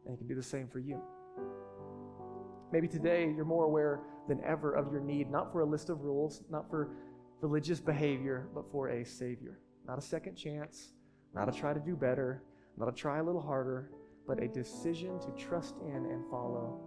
and 0.05 0.13
He 0.13 0.17
can 0.17 0.27
do 0.27 0.35
the 0.35 0.43
same 0.43 0.67
for 0.67 0.79
you. 0.79 1.01
Maybe 2.73 2.88
today 2.88 3.31
you're 3.36 3.45
more 3.45 3.65
aware 3.65 3.99
than 4.27 4.43
ever 4.43 4.73
of 4.73 4.91
your 4.91 4.99
need, 4.99 5.29
not 5.29 5.51
for 5.51 5.59
a 5.62 5.65
list 5.65 5.91
of 5.91 6.01
rules, 6.01 6.41
not 6.49 6.67
for 6.71 6.89
religious 7.41 7.79
behavior, 7.79 8.47
but 8.55 8.65
for 8.71 8.89
a 8.89 9.05
Savior. 9.05 9.59
Not 9.88 9.99
a 9.99 10.01
second 10.01 10.36
chance, 10.36 10.93
not 11.36 11.47
a 11.47 11.51
try 11.51 11.71
to 11.71 11.79
do 11.79 11.95
better, 11.95 12.41
not 12.75 12.89
a 12.89 12.91
try 12.91 13.19
a 13.19 13.23
little 13.23 13.41
harder, 13.41 13.91
but 14.27 14.41
a 14.41 14.47
decision 14.47 15.19
to 15.19 15.29
trust 15.38 15.75
in 15.86 15.97
and 15.97 16.27
follow 16.31 16.79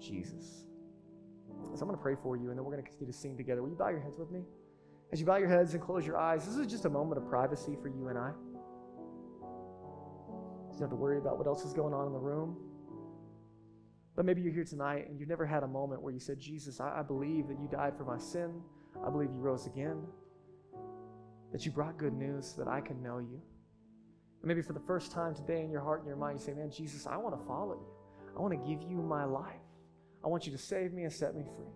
Jesus. 0.00 0.68
So 1.74 1.80
I'm 1.80 1.88
going 1.88 1.96
to 1.96 2.02
pray 2.02 2.14
for 2.22 2.36
you, 2.36 2.50
and 2.50 2.56
then 2.56 2.64
we're 2.64 2.70
going 2.70 2.84
to 2.84 2.88
continue 2.88 3.12
to 3.12 3.18
sing 3.18 3.36
together. 3.36 3.62
Will 3.62 3.70
you 3.70 3.76
bow 3.76 3.88
your 3.88 3.98
heads 3.98 4.18
with 4.18 4.30
me? 4.30 4.42
As 5.12 5.18
you 5.18 5.26
bow 5.26 5.38
your 5.38 5.48
heads 5.48 5.74
and 5.74 5.82
close 5.82 6.06
your 6.06 6.18
eyes, 6.18 6.46
this 6.46 6.54
is 6.54 6.68
just 6.68 6.84
a 6.84 6.90
moment 6.90 7.20
of 7.20 7.28
privacy 7.28 7.76
for 7.82 7.88
you 7.88 8.06
and 8.06 8.16
I. 8.16 8.30
You 9.40 10.78
don't 10.78 10.80
have 10.82 10.90
to 10.90 10.94
worry 10.94 11.18
about 11.18 11.36
what 11.36 11.48
else 11.48 11.64
is 11.64 11.72
going 11.72 11.94
on 11.94 12.06
in 12.06 12.12
the 12.12 12.20
room. 12.20 12.56
But 14.14 14.24
maybe 14.26 14.42
you're 14.42 14.52
here 14.52 14.64
tonight 14.64 15.08
and 15.08 15.18
you've 15.18 15.28
never 15.28 15.46
had 15.46 15.62
a 15.62 15.66
moment 15.66 16.02
where 16.02 16.12
you 16.12 16.20
said, 16.20 16.38
Jesus, 16.38 16.80
I, 16.80 17.00
I 17.00 17.02
believe 17.02 17.48
that 17.48 17.58
you 17.58 17.68
died 17.70 17.96
for 17.96 18.04
my 18.04 18.18
sin. 18.18 18.60
I 19.04 19.10
believe 19.10 19.30
you 19.30 19.38
rose 19.38 19.66
again. 19.66 20.02
That 21.52 21.64
you 21.64 21.72
brought 21.72 21.98
good 21.98 22.12
news 22.12 22.54
so 22.54 22.62
that 22.62 22.70
I 22.70 22.80
can 22.80 23.02
know 23.02 23.18
you. 23.18 23.40
And 24.40 24.48
maybe 24.48 24.60
for 24.62 24.72
the 24.74 24.80
first 24.80 25.12
time 25.12 25.34
today 25.34 25.62
in 25.62 25.70
your 25.70 25.80
heart 25.80 26.00
and 26.00 26.08
your 26.08 26.16
mind, 26.16 26.40
you 26.40 26.44
say, 26.44 26.52
Man, 26.52 26.70
Jesus, 26.70 27.06
I 27.06 27.16
want 27.16 27.38
to 27.38 27.46
follow 27.46 27.74
you. 27.74 27.86
I 28.36 28.40
want 28.40 28.52
to 28.52 28.68
give 28.68 28.82
you 28.82 28.96
my 28.96 29.24
life. 29.24 29.60
I 30.24 30.28
want 30.28 30.46
you 30.46 30.52
to 30.52 30.58
save 30.58 30.92
me 30.92 31.04
and 31.04 31.12
set 31.12 31.34
me 31.34 31.42
free. 31.56 31.66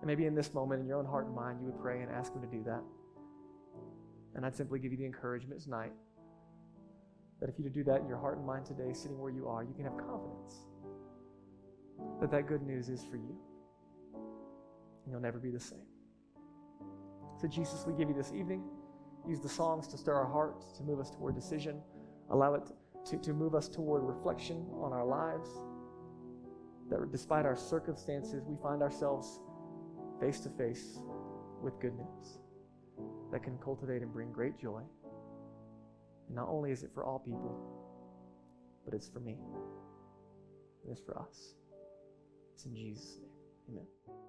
And 0.00 0.06
maybe 0.06 0.26
in 0.26 0.34
this 0.34 0.52
moment, 0.52 0.80
in 0.80 0.86
your 0.86 0.98
own 0.98 1.06
heart 1.06 1.26
and 1.26 1.34
mind, 1.34 1.58
you 1.60 1.66
would 1.66 1.80
pray 1.80 2.02
and 2.02 2.10
ask 2.10 2.32
Him 2.34 2.42
to 2.42 2.48
do 2.48 2.62
that. 2.64 2.82
And 4.34 4.44
I'd 4.44 4.54
simply 4.54 4.78
give 4.78 4.92
you 4.92 4.98
the 4.98 5.06
encouragement 5.06 5.62
tonight 5.62 5.92
that 7.44 7.52
if 7.52 7.58
you 7.62 7.68
do 7.68 7.84
that 7.84 8.00
in 8.00 8.08
your 8.08 8.16
heart 8.16 8.38
and 8.38 8.46
mind 8.46 8.64
today, 8.64 8.94
sitting 8.94 9.18
where 9.18 9.30
you 9.30 9.46
are, 9.46 9.62
you 9.62 9.74
can 9.74 9.84
have 9.84 9.98
confidence 9.98 10.64
that 12.18 12.30
that 12.30 12.46
good 12.46 12.62
news 12.62 12.88
is 12.88 13.04
for 13.04 13.16
you. 13.16 13.36
And 14.14 15.12
you'll 15.12 15.20
never 15.20 15.38
be 15.38 15.50
the 15.50 15.60
same. 15.60 15.84
So, 17.38 17.46
Jesus, 17.46 17.84
we 17.86 17.92
give 17.92 18.08
you 18.08 18.14
this 18.14 18.32
evening. 18.32 18.64
Use 19.28 19.40
the 19.40 19.48
songs 19.50 19.86
to 19.88 19.98
stir 19.98 20.14
our 20.14 20.24
hearts, 20.24 20.72
to 20.78 20.82
move 20.84 20.98
us 21.00 21.10
toward 21.10 21.34
decision. 21.34 21.82
Allow 22.30 22.54
it 22.54 22.62
to, 23.10 23.18
to 23.18 23.34
move 23.34 23.54
us 23.54 23.68
toward 23.68 24.04
reflection 24.04 24.64
on 24.80 24.94
our 24.94 25.04
lives. 25.04 25.50
That 26.88 27.12
despite 27.12 27.44
our 27.44 27.56
circumstances, 27.56 28.42
we 28.46 28.56
find 28.62 28.80
ourselves 28.80 29.40
face 30.18 30.40
to 30.40 30.48
face 30.48 30.98
with 31.62 31.78
good 31.78 31.92
news 31.92 32.38
that 33.32 33.42
can 33.42 33.58
cultivate 33.58 34.00
and 34.00 34.10
bring 34.10 34.32
great 34.32 34.58
joy. 34.58 34.80
And 36.26 36.36
not 36.36 36.48
only 36.48 36.70
is 36.70 36.82
it 36.82 36.90
for 36.94 37.04
all 37.04 37.18
people, 37.18 37.56
but 38.84 38.94
it's 38.94 39.08
for 39.08 39.20
me. 39.20 39.36
And 40.82 40.92
it's 40.92 41.00
for 41.00 41.18
us. 41.18 41.54
It's 42.54 42.64
in 42.66 42.74
Jesus' 42.74 43.18
name. 43.68 43.78
Amen. 44.08 44.23